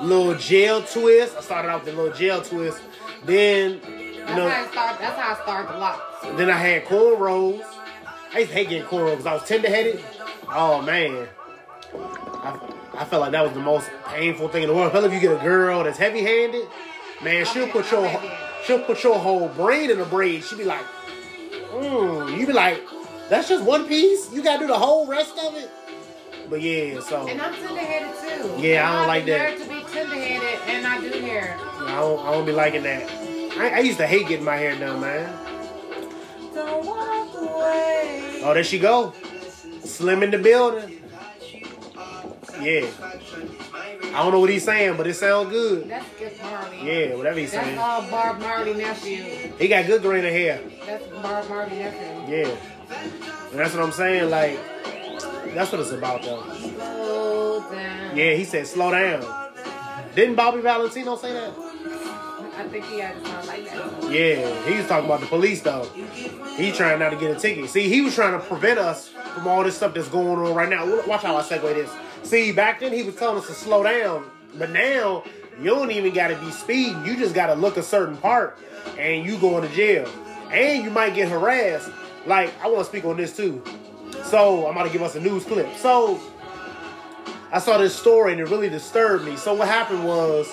little 0.00 0.34
gel 0.34 0.82
twists. 0.82 1.36
I 1.36 1.40
started 1.40 1.68
off 1.70 1.84
with 1.84 1.94
little 1.94 2.12
gel 2.16 2.42
twist. 2.42 2.80
Then, 3.24 3.80
you 3.86 4.14
That's 4.24 4.36
know, 4.36 4.48
how 4.48 4.64
I 4.64 4.70
start. 4.70 4.98
That's 5.00 5.18
how 5.18 5.32
I 5.32 5.42
start 5.42 5.68
the 5.68 5.78
locks. 5.78 6.38
then 6.38 6.50
I 6.50 6.56
had 6.56 6.84
cornrows. 6.84 7.62
I 8.32 8.38
used 8.40 8.50
to 8.50 8.56
hate 8.56 8.68
getting 8.68 8.86
cornrows 8.86 9.10
because 9.12 9.26
I 9.26 9.34
was 9.34 9.44
tender 9.44 9.68
headed. 9.68 10.02
Oh 10.48 10.80
man. 10.82 11.28
I, 11.94 12.58
I 12.96 13.04
felt 13.04 13.22
like 13.22 13.32
that 13.32 13.42
was 13.42 13.52
the 13.52 13.60
most 13.60 13.90
painful 14.06 14.48
thing 14.48 14.62
in 14.62 14.68
the 14.68 14.74
world. 14.74 14.88
Especially 14.88 15.16
if 15.16 15.22
you 15.22 15.28
get 15.28 15.40
a 15.40 15.44
girl 15.44 15.84
that's 15.84 15.98
heavy 15.98 16.22
handed, 16.22 16.66
man, 17.22 17.44
she'll 17.44 17.68
put 17.68 17.90
your 17.90 18.08
she'll 18.64 18.82
put 18.84 19.02
your 19.02 19.18
whole 19.18 19.48
brain 19.48 19.90
in 19.90 20.00
a 20.00 20.04
braid. 20.04 20.44
She'd 20.44 20.58
be 20.58 20.64
like, 20.64 20.84
mm. 21.72 22.38
You 22.38 22.46
be 22.46 22.52
like, 22.52 22.82
that's 23.28 23.48
just 23.48 23.64
one 23.64 23.86
piece? 23.86 24.32
You 24.32 24.42
gotta 24.42 24.60
do 24.60 24.66
the 24.66 24.78
whole 24.78 25.06
rest 25.06 25.38
of 25.38 25.54
it? 25.54 25.70
But 26.48 26.62
yeah, 26.62 27.00
so 27.00 27.28
And 27.28 27.40
I'm 27.40 27.54
tender 27.54 27.80
headed 27.80 28.14
too. 28.18 28.60
Yeah, 28.60 28.90
I 28.90 28.98
don't 28.98 29.06
like 29.06 29.26
that. 29.26 29.58
to 29.58 29.64
be 29.68 29.80
tender 29.92 30.16
headed, 30.16 30.60
and 30.66 30.86
I 30.86 31.00
do 31.00 31.10
hair. 31.20 31.56
I 31.60 31.94
don't 32.00 32.26
I 32.26 32.32
don't 32.32 32.44
be 32.44 32.52
liking 32.52 32.82
that. 32.82 33.08
I, 33.58 33.70
I 33.76 33.78
used 33.80 33.98
to 33.98 34.06
hate 34.06 34.26
getting 34.26 34.44
my 34.44 34.56
hair 34.56 34.76
done, 34.78 35.00
man. 35.00 35.32
Don't 36.54 36.84
walk 36.84 37.34
away. 37.36 38.40
Oh, 38.42 38.52
there 38.52 38.64
she 38.64 38.78
go. 38.78 39.12
Slim 39.84 40.22
in 40.22 40.30
the 40.30 40.38
building. 40.38 40.99
Yeah. 42.60 42.86
I 44.14 44.22
don't 44.22 44.32
know 44.32 44.40
what 44.40 44.50
he's 44.50 44.64
saying, 44.64 44.96
but 44.96 45.06
it 45.06 45.14
sounds 45.14 45.50
good. 45.50 45.88
That's 45.88 46.06
Skip 46.16 46.40
Marley. 46.42 46.78
Yeah, 46.84 47.14
whatever 47.14 47.38
he's 47.38 47.52
That's 47.52 47.66
saying. 47.66 47.78
all 47.78 48.02
Bob 48.10 48.40
Marley 48.40 48.74
nephew. 48.74 49.22
He 49.58 49.68
got 49.68 49.86
good 49.86 50.02
grain 50.02 50.24
of 50.24 50.32
hair. 50.32 50.60
That's 50.86 51.06
Bob 51.08 51.48
Marley 51.48 51.76
nephew. 51.76 52.34
Yeah. 52.36 52.56
And 53.50 53.58
that's 53.58 53.74
what 53.74 53.82
I'm 53.82 53.92
saying. 53.92 54.30
Like, 54.30 54.58
that's 55.54 55.70
what 55.72 55.80
it's 55.80 55.90
about, 55.90 56.22
though. 56.22 56.42
Slow 56.54 57.60
down. 57.70 58.16
Yeah, 58.16 58.34
he 58.34 58.44
said 58.44 58.66
slow 58.66 58.90
down. 58.90 59.22
Didn't 60.14 60.34
Bobby 60.34 60.60
Valentino 60.60 61.16
say 61.16 61.32
that? 61.32 61.52
I 62.56 62.68
think 62.68 62.84
he 62.86 62.98
had 62.98 63.14
sound 63.26 63.46
like 63.46 63.64
that. 63.70 64.10
Yeah, 64.10 64.68
he 64.68 64.76
was 64.76 64.86
talking 64.86 65.06
about 65.06 65.20
the 65.20 65.26
police, 65.26 65.62
though. 65.62 65.84
He 66.56 66.72
trying 66.72 66.98
not 66.98 67.10
to 67.10 67.16
get 67.16 67.36
a 67.36 67.40
ticket. 67.40 67.70
See, 67.70 67.88
he 67.88 68.00
was 68.02 68.14
trying 68.14 68.38
to 68.38 68.44
prevent 68.44 68.78
us 68.78 69.08
from 69.08 69.46
all 69.48 69.62
this 69.64 69.76
stuff 69.76 69.94
that's 69.94 70.08
going 70.08 70.38
on 70.38 70.54
right 70.54 70.68
now. 70.68 70.84
Watch 71.06 71.22
how 71.22 71.36
I 71.36 71.42
segue 71.42 71.62
this. 71.74 71.90
See, 72.22 72.52
back 72.52 72.80
then 72.80 72.92
he 72.92 73.02
was 73.02 73.16
telling 73.16 73.38
us 73.38 73.46
to 73.48 73.54
slow 73.54 73.82
down, 73.82 74.30
but 74.54 74.70
now 74.70 75.24
you 75.58 75.66
don't 75.66 75.90
even 75.90 76.14
got 76.14 76.28
to 76.28 76.36
be 76.36 76.50
speeding. 76.50 77.04
You 77.04 77.16
just 77.16 77.34
got 77.34 77.46
to 77.46 77.54
look 77.54 77.76
a 77.76 77.82
certain 77.82 78.16
part, 78.16 78.58
and 78.98 79.26
you 79.26 79.38
going 79.38 79.68
to 79.68 79.74
jail, 79.74 80.08
and 80.50 80.84
you 80.84 80.90
might 80.90 81.14
get 81.14 81.28
harassed. 81.28 81.90
Like 82.26 82.52
I 82.62 82.68
want 82.68 82.80
to 82.80 82.84
speak 82.84 83.04
on 83.04 83.16
this 83.16 83.36
too. 83.36 83.62
So 84.24 84.66
I'm 84.66 84.72
about 84.72 84.84
to 84.84 84.92
give 84.92 85.02
us 85.02 85.14
a 85.14 85.20
news 85.20 85.44
clip. 85.44 85.74
So 85.76 86.20
I 87.52 87.58
saw 87.58 87.78
this 87.78 87.96
story 87.96 88.32
and 88.32 88.40
it 88.40 88.48
really 88.48 88.68
disturbed 88.68 89.24
me. 89.24 89.36
So 89.36 89.54
what 89.54 89.68
happened 89.68 90.04
was 90.04 90.48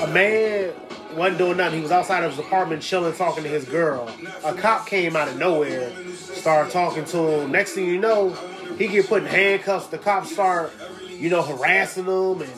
a 0.00 0.06
man 0.08 0.72
wasn't 1.14 1.38
doing 1.38 1.56
nothing. 1.56 1.78
He 1.78 1.82
was 1.82 1.92
outside 1.92 2.24
of 2.24 2.30
his 2.30 2.40
apartment 2.44 2.82
chilling, 2.82 3.14
talking 3.14 3.44
to 3.44 3.48
his 3.48 3.64
girl. 3.64 4.10
A 4.44 4.54
cop 4.54 4.86
came 4.86 5.14
out 5.14 5.28
of 5.28 5.38
nowhere, 5.38 5.92
started 6.14 6.72
talking 6.72 7.04
to 7.06 7.42
him. 7.42 7.52
Next 7.52 7.72
thing 7.72 7.86
you 7.86 8.00
know, 8.00 8.36
he 8.78 8.88
get 8.88 9.08
put 9.08 9.22
in 9.22 9.28
handcuffs. 9.28 9.88
The 9.88 9.98
cops 9.98 10.32
start, 10.32 10.72
you 11.08 11.30
know, 11.30 11.42
harassing 11.42 12.06
him 12.06 12.42
and 12.42 12.52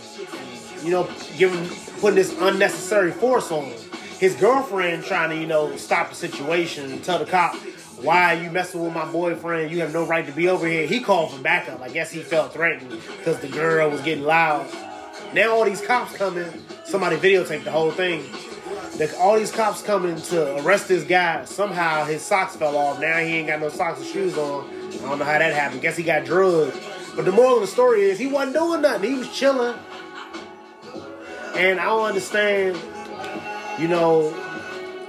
you 0.83 0.91
know, 0.91 1.09
giving 1.37 1.69
putting 2.01 2.17
this 2.17 2.37
unnecessary 2.41 3.13
force 3.13 3.51
on 3.51 3.65
him. 3.65 3.91
His 4.19 4.35
girlfriend 4.37 5.05
trying 5.05 5.31
to, 5.31 5.37
you 5.37 5.47
know, 5.47 5.77
stop 5.77 6.11
the 6.11 6.15
situation 6.15 6.91
and 6.91 7.05
tell 7.05 7.19
the 7.19 7.27
cop, 7.27 7.55
why 8.01 8.35
are 8.35 8.43
you 8.43 8.51
messing 8.51 8.83
with 8.83 8.95
my 8.95 9.11
boyfriend? 9.11 9.71
You 9.71 9.81
have 9.81 9.93
no 9.93 10.07
right 10.07 10.27
to 10.27 10.33
be 10.33 10.49
over 10.49 10.67
here. 10.67 10.87
He 10.87 11.01
called 11.01 11.33
for 11.33 11.43
backup. 11.43 11.81
I 11.81 11.89
guess 11.89 12.11
he 12.11 12.21
felt 12.21 12.53
threatened 12.53 12.91
because 12.91 13.41
the 13.41 13.49
girl 13.49 13.91
was 13.91 14.01
getting 14.03 14.25
loud. 14.25 14.67
Now 15.35 15.53
all 15.53 15.65
these 15.65 15.81
cops 15.81 16.17
coming. 16.17 16.47
Somebody 16.85 17.17
videotaped 17.17 17.65
the 17.65 17.73
whole 17.73 17.91
thing. 17.91 18.25
All 19.19 19.37
these 19.39 19.53
cops 19.53 19.83
coming 19.83 20.17
to 20.17 20.57
arrest 20.65 20.89
this 20.89 21.05
guy. 21.05 21.45
Somehow 21.45 22.05
his 22.05 22.23
socks 22.23 22.57
fell 22.57 22.77
off. 22.77 23.01
Now 23.01 23.19
he 23.19 23.35
ain't 23.35 23.49
got 23.49 23.61
no 23.61 23.69
socks 23.69 24.01
or 24.01 24.05
shoes 24.05 24.39
on. 24.39 24.71
I 24.99 25.09
don't 25.09 25.19
know 25.19 25.25
how 25.25 25.39
that 25.39 25.53
happened. 25.53 25.83
Guess 25.83 25.97
he 25.97 26.03
got 26.03 26.25
drugged. 26.25 26.77
But 27.15 27.25
the 27.25 27.33
moral 27.33 27.55
of 27.55 27.61
the 27.61 27.67
story 27.67 28.03
is 28.03 28.19
he 28.19 28.27
wasn't 28.27 28.55
doing 28.55 28.83
nothing. 28.83 29.11
He 29.11 29.19
was 29.19 29.35
chilling. 29.37 29.75
And 31.57 31.81
I 31.81 31.85
don't 31.85 32.05
understand, 32.05 32.77
you 33.79 33.89
know, 33.89 34.31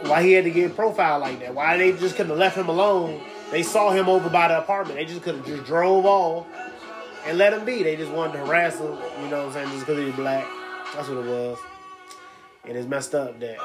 why 0.04 0.24
he 0.24 0.32
had 0.32 0.46
to 0.46 0.52
get 0.52 0.76
profiled 0.76 1.22
like 1.22 1.40
that. 1.42 1.54
Why 1.54 1.78
they 1.78 1.92
just 1.92 2.16
couldn't 2.16 2.30
have 2.30 2.38
left 2.38 2.58
him 2.58 2.70
alone. 2.70 3.22
They 3.52 3.64
saw 3.64 3.92
him 3.92 4.08
over 4.08 4.30
by 4.30 4.48
the 4.48 4.60
apartment. 4.60 4.98
They 4.98 5.06
just 5.06 5.22
could 5.22 5.36
have 5.36 5.46
just 5.46 5.66
drove 5.66 6.06
off 6.06 6.48
and 7.26 7.38
let 7.38 7.54
him 7.54 7.66
be. 7.66 7.84
They 7.84 7.96
just 7.96 8.12
wanted 8.12 8.34
to 8.34 8.40
harass 8.40 8.80
him, 8.80 8.98
you 9.22 9.30
know 9.30 9.46
what 9.46 9.48
I'm 9.48 9.54
saying, 9.54 9.70
just 9.70 9.86
because 9.86 10.00
he 10.00 10.06
was 10.06 10.16
black. 10.16 10.46
That's 10.94 11.10
what 11.10 11.18
it 11.18 11.30
was. 11.30 11.58
And 12.66 12.78
it's 12.78 12.88
messed 12.88 13.16
up 13.16 13.40
that 13.40 13.58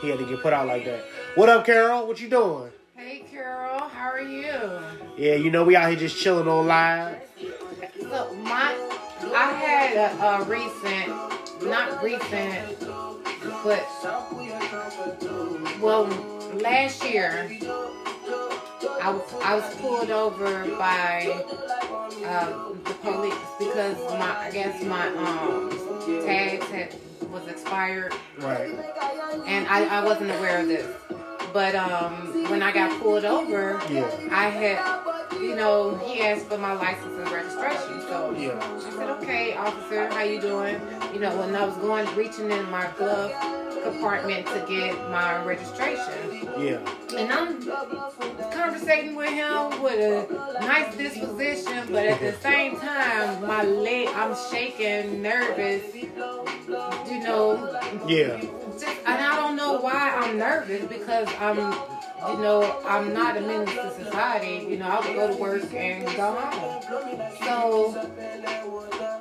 he 0.00 0.08
had 0.08 0.18
to 0.18 0.26
get 0.26 0.40
put 0.40 0.52
out 0.52 0.66
like 0.66 0.84
that. 0.86 1.04
What 1.34 1.48
up, 1.48 1.66
Carol? 1.66 2.06
What 2.06 2.20
you 2.20 2.28
doing? 2.28 2.70
Hey, 3.04 3.22
Carol, 3.30 3.80
how 3.80 4.08
are 4.12 4.22
you? 4.22 4.48
Yeah, 5.18 5.34
you 5.34 5.50
know, 5.50 5.62
we 5.62 5.76
out 5.76 5.90
here 5.90 5.98
just 5.98 6.16
chilling 6.16 6.48
on 6.48 6.66
live. 6.66 7.18
So 8.00 8.34
my, 8.36 8.74
I 9.34 9.52
had 9.52 9.94
a, 9.94 10.24
a 10.24 10.44
recent, 10.44 11.68
not 11.68 12.02
recent, 12.02 12.80
but 13.62 13.86
well, 15.82 16.04
last 16.62 17.04
year 17.04 17.46
I 19.02 19.10
was 19.10 19.34
I 19.42 19.54
was 19.54 19.74
pulled 19.76 20.10
over 20.10 20.66
by 20.78 21.44
um, 22.24 22.80
the 22.84 22.94
police 23.02 23.34
because 23.58 23.98
my 24.18 24.46
I 24.46 24.50
guess 24.50 24.82
my 24.82 25.08
um 25.08 26.24
tags 26.24 26.66
had 26.68 26.94
was 27.30 27.46
expired 27.48 28.14
Right. 28.38 28.70
and 29.46 29.66
I, 29.68 30.00
I 30.00 30.04
wasn't 30.04 30.30
aware 30.30 30.60
of 30.62 30.68
this. 30.68 30.86
But 31.54 31.76
um, 31.76 32.50
when 32.50 32.64
I 32.64 32.72
got 32.72 33.00
pulled 33.00 33.24
over, 33.24 33.80
Yeah. 33.88 34.10
I 34.32 34.48
had, 34.48 35.40
you 35.40 35.54
know, 35.54 35.94
he 35.98 36.20
asked 36.20 36.46
for 36.46 36.58
my 36.58 36.72
license 36.72 37.16
and 37.16 37.30
registration. 37.30 38.00
So 38.08 38.34
Yeah. 38.36 38.58
I 38.60 38.90
said, 38.90 39.08
okay, 39.22 39.56
officer, 39.56 40.08
how 40.08 40.22
you 40.24 40.40
doing? 40.40 40.80
You 41.12 41.20
know, 41.20 41.30
when 41.38 41.54
I 41.54 41.64
was 41.64 41.76
going, 41.76 42.12
reaching 42.16 42.50
in 42.50 42.68
my 42.72 42.88
glove 42.98 43.30
compartment 43.84 44.46
to 44.48 44.64
get 44.68 44.98
my 45.10 45.44
registration. 45.44 46.48
Yeah. 46.58 46.80
And 47.16 47.32
I'm 47.32 47.62
conversating 48.50 49.14
with 49.14 49.30
him 49.30 49.80
with 49.80 50.00
a 50.30 50.60
nice 50.60 50.96
disposition, 50.96 51.86
but 51.92 52.04
at 52.06 52.18
the 52.18 52.32
same 52.40 52.80
time, 52.80 53.46
my 53.46 53.62
leg, 53.62 54.08
I'm 54.08 54.34
shaking, 54.50 55.22
nervous, 55.22 55.94
you 55.94 57.20
know. 57.22 57.78
Yeah. 58.08 58.42
And 58.82 59.06
I 59.06 59.36
don't 59.36 59.56
know 59.56 59.80
why 59.80 60.10
I'm 60.16 60.38
nervous 60.38 60.84
because 60.86 61.28
I'm, 61.38 61.56
you 61.58 62.42
know, 62.42 62.80
I'm 62.84 63.12
not 63.12 63.36
a 63.36 63.40
menace 63.40 63.74
to 63.74 64.04
society. 64.04 64.66
You 64.68 64.78
know, 64.78 64.86
I 64.86 65.06
would 65.06 65.14
go 65.14 65.28
to 65.28 65.36
work 65.36 65.72
and 65.74 66.04
go 66.16 66.32
home. 66.34 66.82
So 67.44 67.92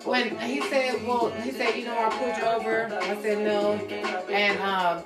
when 0.06 0.38
he 0.40 0.62
said, 0.62 1.06
well, 1.06 1.30
he 1.30 1.52
said, 1.52 1.76
you 1.76 1.86
know, 1.86 1.98
I 1.98 2.10
pulled 2.10 2.38
you 2.38 2.44
over. 2.44 2.94
I 3.02 3.22
said 3.22 3.40
no, 3.40 3.74
and 4.30 4.60
uh, 4.60 5.02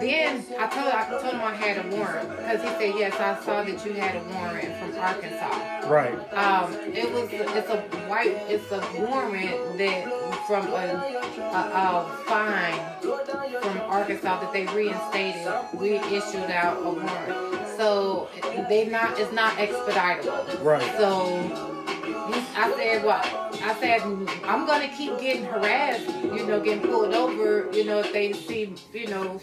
then 0.00 0.44
I 0.58 0.66
told 0.68 0.86
I 0.86 1.08
told 1.10 1.34
him 1.34 1.40
I 1.40 1.54
had 1.54 1.84
a 1.84 1.96
warrant 1.96 2.30
because 2.30 2.62
he 2.62 2.68
said 2.68 2.94
yes, 2.98 3.14
I 3.20 3.44
saw 3.44 3.62
that 3.62 3.86
you 3.86 3.92
had 3.92 4.16
a 4.16 4.24
warrant 4.34 4.76
from 4.78 4.98
Arkansas. 4.98 5.88
Right. 5.88 6.14
Um, 6.32 6.72
it 6.72 7.12
was 7.12 7.28
it's 7.30 7.68
a 7.68 7.80
white 8.08 8.36
it's 8.48 8.70
a 8.72 8.80
warrant 9.00 9.78
that 9.78 10.04
from 10.46 10.66
a, 10.68 11.20
a, 11.38 11.60
a 11.74 12.24
fine 12.26 12.80
from 13.64 13.80
Arkansas 13.90 14.40
that 14.40 14.52
they 14.52 14.66
reinstated, 14.66 15.50
we 15.72 15.96
issued 15.96 16.50
out 16.50 16.78
a 16.78 16.90
warrant. 16.90 17.66
So 17.76 18.28
they 18.68 18.86
not 18.86 19.18
it's 19.18 19.32
not 19.32 19.54
expeditable. 19.54 20.62
Right. 20.62 20.82
So 20.98 21.74
I 22.56 22.72
said, 22.76 23.04
well, 23.04 23.20
I 23.62 23.76
said, 23.80 24.02
I'm 24.44 24.66
to 24.66 24.88
keep 24.96 25.18
getting 25.18 25.44
harassed, 25.44 26.06
you 26.24 26.46
know, 26.46 26.60
getting 26.60 26.82
pulled 26.88 27.14
over, 27.14 27.70
you 27.72 27.84
know, 27.84 28.00
if 28.00 28.12
they 28.12 28.32
see, 28.32 28.74
you 28.92 29.08
know, 29.08 29.40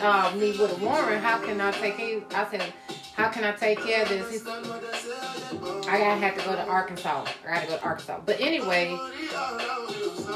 uh, 0.00 0.32
me 0.36 0.56
with 0.58 0.76
a 0.80 0.84
warrant, 0.84 1.22
how 1.22 1.38
can 1.38 1.60
I 1.60 1.70
take 1.72 1.96
care? 1.96 2.20
I 2.32 2.50
said, 2.50 2.72
how 3.16 3.30
can 3.30 3.44
I 3.44 3.52
take 3.52 3.80
care 3.80 4.02
of 4.02 4.10
this? 4.10 4.46
I 4.46 5.98
gotta 5.98 6.20
have 6.20 6.36
to 6.36 6.44
go 6.44 6.54
to 6.54 6.66
Arkansas. 6.66 7.26
I 7.46 7.54
gotta 7.54 7.66
go 7.66 7.76
to 7.78 7.82
Arkansas. 7.82 8.20
But 8.26 8.38
anyway, 8.40 8.92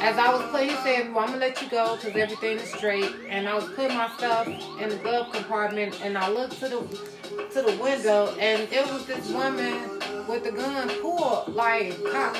as 0.00 0.16
I 0.16 0.32
was 0.32 0.50
putting, 0.50 0.70
he 0.70 0.76
said, 0.76 1.12
well, 1.12 1.24
I'm 1.24 1.26
gonna 1.26 1.40
let 1.40 1.60
you 1.60 1.68
go 1.68 1.96
because 1.96 2.16
everything 2.16 2.56
is 2.56 2.72
straight. 2.72 3.12
And 3.28 3.46
I 3.46 3.54
was 3.54 3.64
putting 3.74 3.96
my 3.98 4.10
stuff 4.16 4.48
in 4.48 4.88
the 4.88 4.96
glove 4.96 5.30
compartment, 5.30 6.00
and 6.02 6.16
I 6.16 6.30
looked 6.30 6.58
to 6.60 6.68
the 6.68 7.10
to 7.52 7.62
the 7.62 7.76
window, 7.82 8.34
and 8.38 8.62
it 8.72 8.86
was 8.90 9.04
this 9.04 9.28
woman 9.30 10.00
with 10.26 10.44
the 10.44 10.52
gun 10.52 10.88
pulled, 11.02 11.54
like, 11.54 12.02
cop, 12.12 12.34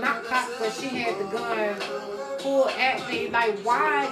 not 0.00 0.24
cop, 0.24 0.50
but 0.58 0.72
she 0.72 0.88
had 0.88 1.18
the 1.20 1.30
gun 1.30 1.76
pulled 2.40 2.70
at 2.70 3.08
me. 3.08 3.28
Like, 3.28 3.58
why, 3.60 4.06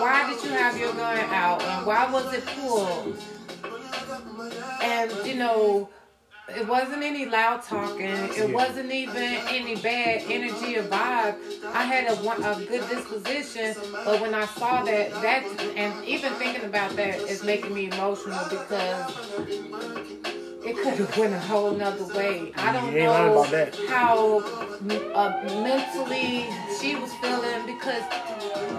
why 0.00 0.28
did 0.28 0.42
you 0.42 0.50
have 0.50 0.76
your 0.76 0.92
gun 0.94 1.18
out? 1.30 1.62
And 1.62 1.86
why 1.86 2.10
was 2.10 2.32
it 2.34 2.44
pulled? 2.46 3.16
And, 4.96 5.26
you 5.26 5.34
know, 5.34 5.90
it 6.48 6.66
wasn't 6.66 7.02
any 7.02 7.26
loud 7.26 7.62
talking. 7.62 8.06
It 8.06 8.50
wasn't 8.50 8.90
even 8.90 9.34
any 9.48 9.76
bad 9.76 10.22
energy 10.26 10.78
or 10.78 10.84
vibe. 10.84 11.36
I 11.74 11.82
had 11.82 12.06
a, 12.06 12.50
a 12.50 12.64
good 12.64 12.88
disposition, 12.88 13.74
but 13.92 14.22
when 14.22 14.32
I 14.32 14.46
saw 14.46 14.82
that, 14.84 15.10
that, 15.20 15.44
and 15.76 16.02
even 16.06 16.32
thinking 16.34 16.64
about 16.64 16.96
that 16.96 17.18
is 17.20 17.44
making 17.44 17.74
me 17.74 17.90
emotional 17.90 18.42
because 18.48 19.12
it 20.64 20.76
could 20.78 20.94
have 20.94 21.18
went 21.18 21.34
a 21.34 21.40
whole 21.40 21.72
nother 21.72 22.06
way. 22.16 22.52
I 22.56 22.72
don't 22.72 22.94
know 22.94 23.42
how 23.88 24.38
uh, 24.40 25.60
mentally 25.62 26.46
she 26.80 26.96
was 26.96 27.12
feeling 27.16 27.66
because 27.66 28.02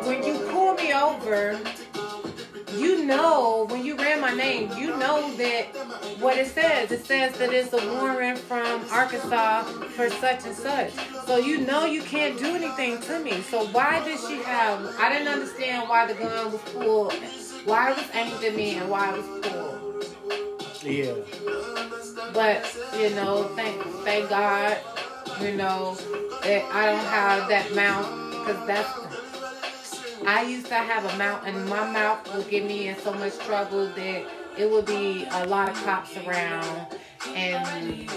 when 0.08 0.24
you 0.24 0.40
pull 0.50 0.74
me 0.74 0.94
over, 0.94 1.60
you 2.78 3.06
know 3.06 3.66
when 3.70 3.86
you 3.86 3.96
ran 3.96 4.22
my 4.22 4.34
name, 4.34 4.72
you 4.78 4.96
know 4.98 5.34
that 5.36 5.66
what 6.20 6.38
it 6.38 6.48
says. 6.48 6.92
It 6.92 7.06
says 7.06 7.38
that 7.38 7.52
it's 7.54 7.74
a 7.74 7.94
warrant 7.94 8.40
from 8.40 8.86
Arkansas 8.92 9.64
for 9.64 10.10
such 10.10 10.46
and 10.46 10.56
such. 10.56 10.92
So 11.26 11.38
you 11.38 11.60
know 11.60 11.86
you 11.86 12.02
can't 12.02 12.38
do 12.38 12.56
anything 12.56 13.02
to 13.02 13.20
me. 13.20 13.42
So 13.42 13.66
why 13.68 14.04
did 14.04 14.20
she 14.20 14.38
have? 14.44 14.96
I 15.00 15.10
didn't 15.12 15.28
understand 15.28 15.90
why 15.90 16.08
the 16.08 16.14
gun 16.14 16.52
was 16.52 16.62
pulled, 16.74 17.14
why 17.66 17.92
it 17.92 17.98
was 17.98 18.10
aimed 18.14 18.44
at 18.44 18.56
me, 18.56 18.76
and 18.76 18.90
why 18.90 19.14
it 19.14 19.18
was 19.18 19.48
pulled. 19.48 20.06
Yeah. 20.84 21.14
But 22.34 22.78
you 22.98 23.10
know, 23.12 23.44
thank 23.56 23.82
thank 24.04 24.30
God, 24.30 24.78
you 25.42 25.54
know, 25.56 25.96
that 26.44 26.64
I 26.72 26.86
don't 26.88 27.06
have 27.06 27.50
that 27.50 27.76
mouth 27.76 28.08
because 28.32 28.68
that's. 28.68 29.17
I 30.28 30.42
used 30.42 30.68
to 30.68 30.76
have 30.76 31.06
a 31.06 31.18
mouth, 31.18 31.44
and 31.46 31.70
my 31.70 31.90
mouth 31.90 32.36
would 32.36 32.50
get 32.50 32.66
me 32.66 32.90
in 32.90 32.98
so 32.98 33.14
much 33.14 33.38
trouble 33.40 33.88
that 33.88 34.26
it 34.58 34.70
would 34.70 34.86
be 34.86 35.26
a 35.32 35.46
lot 35.48 35.70
of 35.70 35.76
cops 35.86 36.18
around, 36.18 36.88
and 37.34 38.10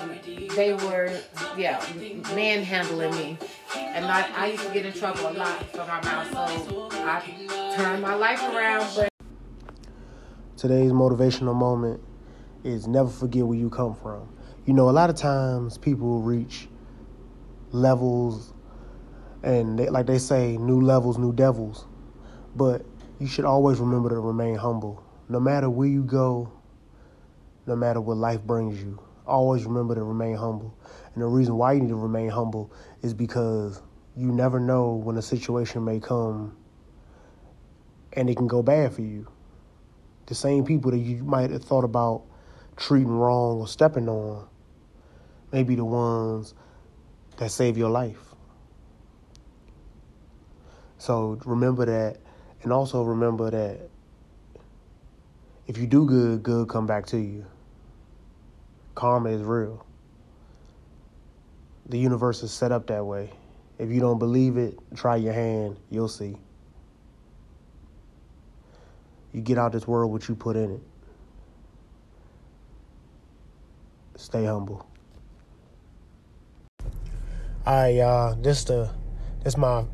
they 0.56 0.72
were, 0.72 1.16
yeah, 1.56 1.80
manhandling 2.34 3.12
me. 3.12 3.38
And 3.76 4.06
I, 4.06 4.28
I 4.34 4.46
used 4.48 4.66
to 4.66 4.74
get 4.74 4.84
in 4.84 4.92
trouble 4.92 5.20
a 5.20 5.34
lot 5.34 5.62
for 5.70 5.86
my 5.86 6.02
mouth, 6.02 6.32
so 6.32 6.88
I 6.94 7.76
turned 7.76 8.02
my 8.02 8.16
life 8.16 8.42
around. 8.42 8.90
But 8.96 9.08
today's 10.56 10.90
motivational 10.90 11.54
moment 11.54 12.00
is 12.64 12.88
never 12.88 13.08
forget 13.08 13.46
where 13.46 13.56
you 13.56 13.70
come 13.70 13.94
from. 13.94 14.28
You 14.66 14.72
know, 14.72 14.90
a 14.90 14.90
lot 14.90 15.10
of 15.10 15.16
times 15.16 15.78
people 15.78 16.22
reach 16.22 16.66
levels 17.70 18.52
and 19.44 19.78
they, 19.78 19.88
like 19.88 20.06
they 20.06 20.18
say, 20.18 20.56
new 20.56 20.80
levels, 20.80 21.16
new 21.16 21.32
devils. 21.32 21.86
But 22.54 22.84
you 23.18 23.26
should 23.26 23.44
always 23.44 23.78
remember 23.78 24.08
to 24.10 24.20
remain 24.20 24.56
humble. 24.56 25.02
No 25.28 25.40
matter 25.40 25.70
where 25.70 25.88
you 25.88 26.02
go, 26.02 26.52
no 27.66 27.76
matter 27.76 28.00
what 28.00 28.16
life 28.16 28.42
brings 28.42 28.82
you, 28.82 29.00
always 29.26 29.64
remember 29.64 29.94
to 29.94 30.02
remain 30.02 30.36
humble. 30.36 30.74
And 31.14 31.22
the 31.22 31.26
reason 31.26 31.56
why 31.56 31.74
you 31.74 31.80
need 31.80 31.88
to 31.88 31.96
remain 31.96 32.28
humble 32.28 32.72
is 33.02 33.14
because 33.14 33.82
you 34.16 34.32
never 34.32 34.58
know 34.58 34.94
when 34.94 35.16
a 35.16 35.22
situation 35.22 35.84
may 35.84 36.00
come 36.00 36.56
and 38.12 38.28
it 38.28 38.36
can 38.36 38.48
go 38.48 38.62
bad 38.62 38.92
for 38.92 39.02
you. 39.02 39.28
The 40.26 40.34
same 40.34 40.64
people 40.64 40.90
that 40.90 40.98
you 40.98 41.22
might 41.24 41.50
have 41.50 41.62
thought 41.62 41.84
about 41.84 42.22
treating 42.76 43.08
wrong 43.08 43.60
or 43.60 43.68
stepping 43.68 44.08
on 44.08 44.48
may 45.52 45.62
be 45.62 45.74
the 45.74 45.84
ones 45.84 46.54
that 47.36 47.50
save 47.50 47.76
your 47.76 47.90
life. 47.90 48.34
So 50.98 51.38
remember 51.44 51.86
that, 51.86 52.18
and 52.62 52.72
also 52.72 53.02
remember 53.02 53.50
that 53.50 53.88
if 55.66 55.78
you 55.78 55.86
do 55.86 56.04
good, 56.04 56.42
good 56.42 56.68
come 56.68 56.86
back 56.86 57.06
to 57.06 57.18
you. 57.18 57.46
Karma 58.94 59.30
is 59.30 59.42
real. 59.42 59.86
The 61.88 61.98
universe 61.98 62.42
is 62.42 62.52
set 62.52 62.72
up 62.72 62.86
that 62.88 63.04
way. 63.04 63.30
If 63.78 63.88
you 63.90 64.00
don't 64.00 64.18
believe 64.18 64.56
it, 64.56 64.78
try 64.94 65.16
your 65.16 65.32
hand, 65.32 65.76
you'll 65.90 66.08
see. 66.08 66.36
You 69.32 69.40
get 69.40 69.58
out 69.58 69.72
this 69.72 69.86
world 69.86 70.12
what 70.12 70.28
you 70.28 70.34
put 70.34 70.56
in 70.56 70.72
it. 70.72 70.80
Stay 74.16 74.44
humble. 74.44 74.86
All 77.64 77.74
right, 77.74 77.94
y'all. 77.94 78.34
This 78.34 78.64
the 78.64 78.90
this 79.44 79.56
my 79.56 79.84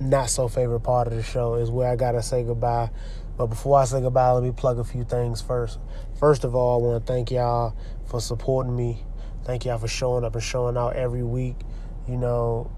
not 0.00 0.30
so 0.30 0.48
favorite 0.48 0.80
part 0.80 1.06
of 1.06 1.14
the 1.14 1.22
show 1.22 1.54
is 1.54 1.70
where 1.70 1.88
I 1.88 1.96
gotta 1.96 2.22
say 2.22 2.42
goodbye. 2.42 2.90
But 3.36 3.46
before 3.46 3.78
I 3.78 3.84
say 3.84 4.00
goodbye, 4.00 4.30
let 4.30 4.42
me 4.42 4.52
plug 4.52 4.78
a 4.78 4.84
few 4.84 5.04
things 5.04 5.42
first. 5.42 5.78
First 6.18 6.44
of 6.44 6.54
all, 6.54 6.80
I 6.80 6.86
want 6.86 7.06
to 7.06 7.12
thank 7.12 7.30
y'all 7.30 7.76
for 8.06 8.20
supporting 8.20 8.74
me. 8.74 9.04
Thank 9.44 9.64
y'all 9.64 9.78
for 9.78 9.88
showing 9.88 10.24
up 10.24 10.34
and 10.34 10.42
showing 10.42 10.76
out 10.76 10.96
every 10.96 11.22
week. 11.22 11.56
You 12.08 12.16
know, 12.16 12.70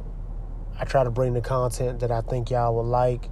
I 0.78 0.84
try 0.84 1.04
to 1.04 1.10
bring 1.10 1.32
the 1.32 1.40
content 1.40 2.00
that 2.00 2.10
I 2.10 2.22
think 2.22 2.50
y'all 2.50 2.74
will 2.74 2.84
like 2.84 3.28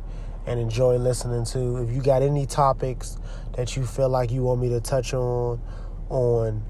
and 0.46 0.60
enjoy 0.60 0.96
listening 0.96 1.44
to. 1.46 1.78
If 1.78 1.92
you 1.92 2.00
got 2.00 2.22
any 2.22 2.46
topics 2.46 3.18
that 3.56 3.76
you 3.76 3.84
feel 3.84 4.08
like 4.08 4.30
you 4.30 4.42
want 4.44 4.60
me 4.60 4.68
to 4.70 4.80
touch 4.80 5.12
on 5.12 5.60
on 6.08 6.62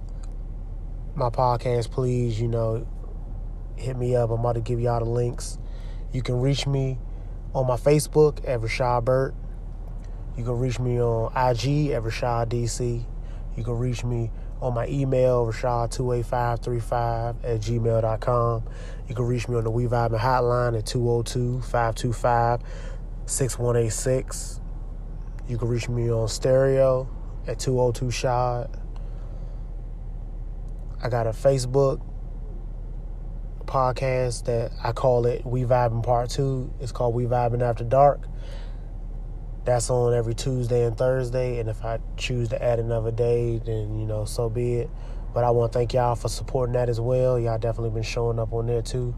my 1.14 1.28
podcast, 1.28 1.90
please, 1.90 2.40
you 2.40 2.48
know, 2.48 2.86
hit 3.76 3.96
me 3.96 4.16
up. 4.16 4.30
I'm 4.30 4.40
about 4.40 4.54
to 4.54 4.60
give 4.60 4.80
y'all 4.80 5.00
the 5.00 5.10
links. 5.10 5.58
You 6.12 6.22
can 6.22 6.40
reach 6.40 6.66
me 6.66 6.98
on 7.54 7.66
my 7.66 7.76
Facebook 7.76 8.38
at 8.48 8.60
Rashad 8.60 9.04
Burt. 9.04 9.34
You 10.36 10.44
can 10.44 10.58
reach 10.58 10.78
me 10.78 11.00
on 11.00 11.32
IG 11.32 11.90
at 11.90 12.02
Rashad 12.02 12.48
DC. 12.48 13.04
You 13.56 13.64
can 13.64 13.78
reach 13.78 14.04
me 14.04 14.30
on 14.60 14.74
my 14.74 14.86
email, 14.88 15.46
Rashad28535 15.46 17.36
at 17.42 17.60
gmail.com. 17.60 18.64
You 19.08 19.14
can 19.14 19.24
reach 19.24 19.48
me 19.48 19.56
on 19.56 19.64
the 19.64 19.70
We 19.70 19.86
Vibing 19.86 20.18
hotline 20.18 20.76
at 20.78 20.86
202 20.86 21.62
525 21.62 22.60
6186. 23.26 24.60
You 25.48 25.58
can 25.58 25.68
reach 25.68 25.88
me 25.88 26.10
on 26.10 26.28
stereo 26.28 27.08
at 27.46 27.58
202 27.58 28.10
Shad. 28.10 28.68
I 31.02 31.08
got 31.08 31.26
a 31.26 31.30
Facebook 31.30 32.00
podcast 33.66 34.44
that 34.44 34.72
I 34.82 34.92
call 34.92 35.26
it 35.26 35.44
We 35.44 35.64
Vibing 35.64 36.02
Part 36.02 36.30
2. 36.30 36.74
It's 36.80 36.92
called 36.92 37.14
We 37.14 37.24
Vibing 37.24 37.62
After 37.62 37.84
Dark. 37.84 38.26
That's 39.64 39.90
on 39.90 40.14
every 40.14 40.34
Tuesday 40.34 40.84
and 40.84 40.96
Thursday. 40.96 41.58
And 41.58 41.68
if 41.68 41.84
I 41.84 41.98
choose 42.16 42.48
to 42.50 42.62
add 42.62 42.78
another 42.78 43.10
day, 43.10 43.60
then, 43.64 43.98
you 43.98 44.06
know, 44.06 44.24
so 44.24 44.48
be 44.48 44.76
it. 44.76 44.90
But 45.34 45.44
I 45.44 45.50
want 45.50 45.72
to 45.72 45.78
thank 45.78 45.92
y'all 45.92 46.14
for 46.14 46.28
supporting 46.28 46.74
that 46.74 46.88
as 46.88 47.00
well. 47.00 47.38
Y'all 47.38 47.58
definitely 47.58 47.90
been 47.90 48.02
showing 48.02 48.38
up 48.38 48.52
on 48.52 48.66
there 48.66 48.82
too. 48.82 49.14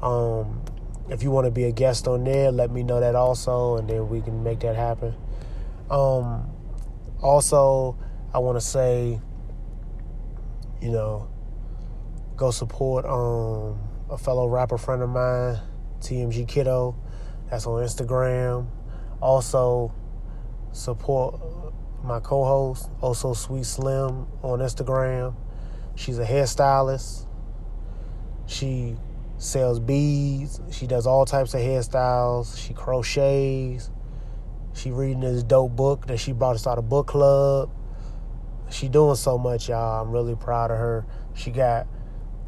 Um, 0.00 0.62
if 1.10 1.22
you 1.22 1.30
want 1.30 1.46
to 1.46 1.50
be 1.50 1.64
a 1.64 1.72
guest 1.72 2.06
on 2.06 2.24
there, 2.24 2.52
let 2.52 2.70
me 2.70 2.82
know 2.82 3.00
that 3.00 3.14
also, 3.14 3.76
and 3.76 3.88
then 3.88 4.08
we 4.08 4.20
can 4.20 4.42
make 4.42 4.60
that 4.60 4.76
happen. 4.76 5.14
Um, 5.90 6.50
also, 7.20 7.98
I 8.32 8.38
want 8.38 8.56
to 8.56 8.60
say, 8.60 9.20
you 10.80 10.90
know, 10.90 11.28
go 12.36 12.50
support 12.50 13.04
um, 13.04 13.78
a 14.10 14.16
fellow 14.16 14.48
rapper 14.48 14.78
friend 14.78 15.02
of 15.02 15.10
mine, 15.10 15.58
TMG 16.00 16.46
Kiddo. 16.48 16.96
That's 17.50 17.66
on 17.66 17.82
Instagram. 17.82 18.66
Also, 19.20 19.92
support 20.72 21.40
my 22.02 22.20
co-host, 22.20 22.88
oh 23.02 23.08
also 23.08 23.34
Sweet 23.34 23.66
Slim, 23.66 24.26
on 24.42 24.60
Instagram. 24.60 25.34
She's 25.94 26.18
a 26.18 26.24
hairstylist. 26.24 27.26
She 28.46 28.96
sells 29.36 29.80
beads. 29.80 30.60
She 30.70 30.86
does 30.86 31.06
all 31.06 31.26
types 31.26 31.54
of 31.54 31.60
hairstyles. 31.60 32.58
She 32.58 32.72
crochets. 32.72 33.90
She 34.74 34.90
reading 34.90 35.20
this 35.20 35.42
dope 35.42 35.74
book 35.74 36.06
that 36.06 36.18
she 36.18 36.32
brought 36.32 36.54
us 36.54 36.66
out 36.66 36.78
a 36.78 36.82
book 36.82 37.08
club. 37.08 37.70
She 38.70 38.88
doing 38.88 39.16
so 39.16 39.38
much, 39.38 39.68
y'all. 39.68 40.02
I'm 40.02 40.10
really 40.10 40.36
proud 40.36 40.70
of 40.70 40.78
her. 40.78 41.06
She 41.34 41.50
got 41.50 41.88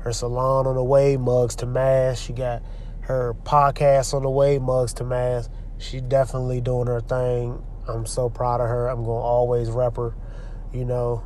her 0.00 0.12
salon 0.12 0.66
on 0.66 0.74
the 0.74 0.84
way, 0.84 1.16
mugs 1.16 1.56
to 1.56 1.66
mass. 1.66 2.20
She 2.20 2.32
got 2.32 2.62
her 3.02 3.34
podcast 3.44 4.14
on 4.14 4.22
the 4.22 4.30
way, 4.30 4.58
mugs 4.58 4.94
to 4.94 5.04
mass. 5.04 5.48
She 5.78 6.00
definitely 6.00 6.60
doing 6.60 6.86
her 6.86 7.00
thing. 7.00 7.62
I'm 7.88 8.06
so 8.06 8.28
proud 8.28 8.60
of 8.60 8.68
her. 8.68 8.88
I'm 8.88 9.04
gonna 9.04 9.12
always 9.12 9.70
rep 9.70 9.96
her, 9.96 10.14
you 10.72 10.84
know. 10.84 11.24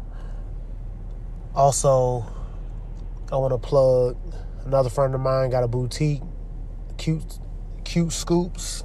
Also, 1.54 2.24
I 3.30 3.36
want 3.36 3.52
to 3.52 3.58
plug 3.58 4.16
Another 4.64 4.88
friend 4.88 5.14
of 5.14 5.20
mine 5.20 5.50
got 5.50 5.62
a 5.62 5.68
boutique, 5.68 6.22
cute, 6.96 7.38
cute 7.84 8.12
scoops. 8.12 8.82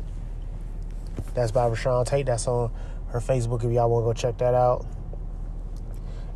That's 1.33 1.51
by 1.51 1.69
Rashawn 1.69 2.05
Tate. 2.05 2.25
That's 2.25 2.47
on 2.47 2.71
her 3.11 3.21
Facebook 3.21 3.63
if 3.63 3.71
y'all 3.71 3.89
want 3.89 4.03
to 4.03 4.07
go 4.07 4.13
check 4.13 4.37
that 4.39 4.53
out. 4.53 4.85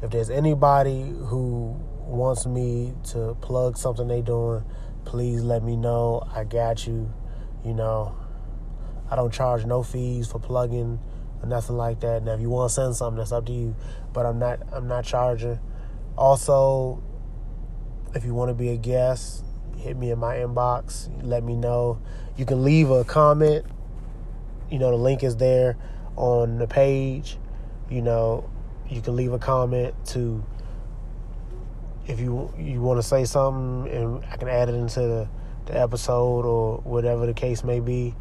If 0.02 0.12
there's 0.12 0.30
anybody 0.30 1.02
who 1.02 1.78
wants 2.14 2.46
me 2.46 2.94
to 3.12 3.36
plug 3.42 3.78
something 3.78 4.08
they 4.08 4.22
doing, 4.22 4.64
please 5.06 5.42
let 5.42 5.64
me 5.64 5.76
know. 5.76 6.24
I 6.34 6.44
got 6.44 6.88
you. 6.88 7.12
You 7.66 7.74
know, 7.74 8.16
I 9.10 9.16
don't 9.16 9.34
charge 9.34 9.66
no 9.66 9.84
fees 9.84 10.28
for 10.28 10.40
plugging 10.40 11.00
or 11.42 11.48
nothing 11.48 11.78
like 11.78 12.00
that. 12.02 12.24
Now, 12.24 12.34
if 12.34 12.42
you 12.42 12.50
want 12.50 12.70
to 12.70 12.74
send 12.74 12.96
something, 12.96 13.18
that's 13.18 13.32
up 13.32 13.46
to 13.48 13.52
you. 13.52 13.76
But 14.14 14.26
I'm 14.26 14.40
not. 14.40 14.60
I'm 14.72 14.88
not 14.88 15.06
charging. 15.06 15.60
Also, 16.18 17.02
if 18.14 18.24
you 18.24 18.34
want 18.34 18.50
to 18.50 18.54
be 18.54 18.70
a 18.70 18.78
guest, 18.78 19.44
hit 19.78 19.98
me 19.98 20.12
in 20.12 20.20
my 20.20 20.36
inbox. 20.36 21.10
Let 21.24 21.44
me 21.44 21.56
know. 21.56 22.00
You 22.38 22.46
can 22.46 22.64
leave 22.64 22.90
a 22.90 23.04
comment. 23.04 23.66
You 24.70 24.80
know, 24.80 24.92
the 24.92 24.98
link 24.98 25.24
is 25.24 25.38
there 25.38 25.78
on 26.16 26.58
the 26.58 26.68
page. 26.68 27.38
You 27.90 28.02
know, 28.02 28.50
you 28.90 29.02
can 29.02 29.16
leave 29.16 29.34
a 29.34 29.40
comment 29.40 29.94
to 30.08 30.44
if 32.06 32.20
you 32.20 32.54
you 32.58 32.82
want 32.82 33.00
to 33.00 33.04
say 33.04 33.26
something 33.26 33.92
and 33.92 34.26
I 34.26 34.38
can 34.38 34.48
add 34.48 34.70
it 34.70 34.76
into 34.76 35.00
the, 35.00 35.30
the 35.66 35.80
episode 35.80 36.46
or 36.46 36.78
whatever 36.80 37.26
the 37.26 37.34
case 37.34 37.64
may 37.64 37.80
be. 37.80 38.16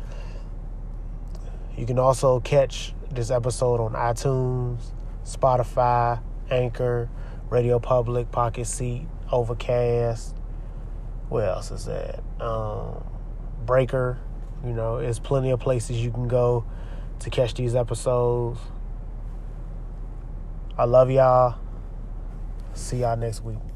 You 1.77 1.87
can 1.87 1.99
also 1.99 2.41
catch 2.41 2.95
this 3.11 3.31
episode 3.31 3.81
on 3.81 3.93
iTunes, 3.93 4.81
Spotify, 5.25 6.23
Anchor, 6.51 7.09
Radio 7.51 7.79
Public, 7.79 8.31
Pocket 8.31 8.67
Casts, 8.67 8.83
Overcast. 9.31 10.37
What 11.29 11.45
else 11.45 11.71
is 11.71 11.87
that? 11.87 12.23
Um, 12.41 13.03
Breaker. 13.65 14.19
You 14.65 14.73
know, 14.73 15.01
there's 15.01 15.19
plenty 15.19 15.51
of 15.51 15.61
places 15.61 15.97
you 15.97 16.11
can 16.11 16.29
go 16.29 16.65
to 17.21 17.31
catch 17.31 17.55
these 17.55 17.75
episodes. 17.75 18.61
I 20.77 20.85
love 20.85 21.11
y'all. 21.11 21.59
See 22.75 22.99
y'all 22.99 23.17
next 23.17 23.43
week. 23.43 23.72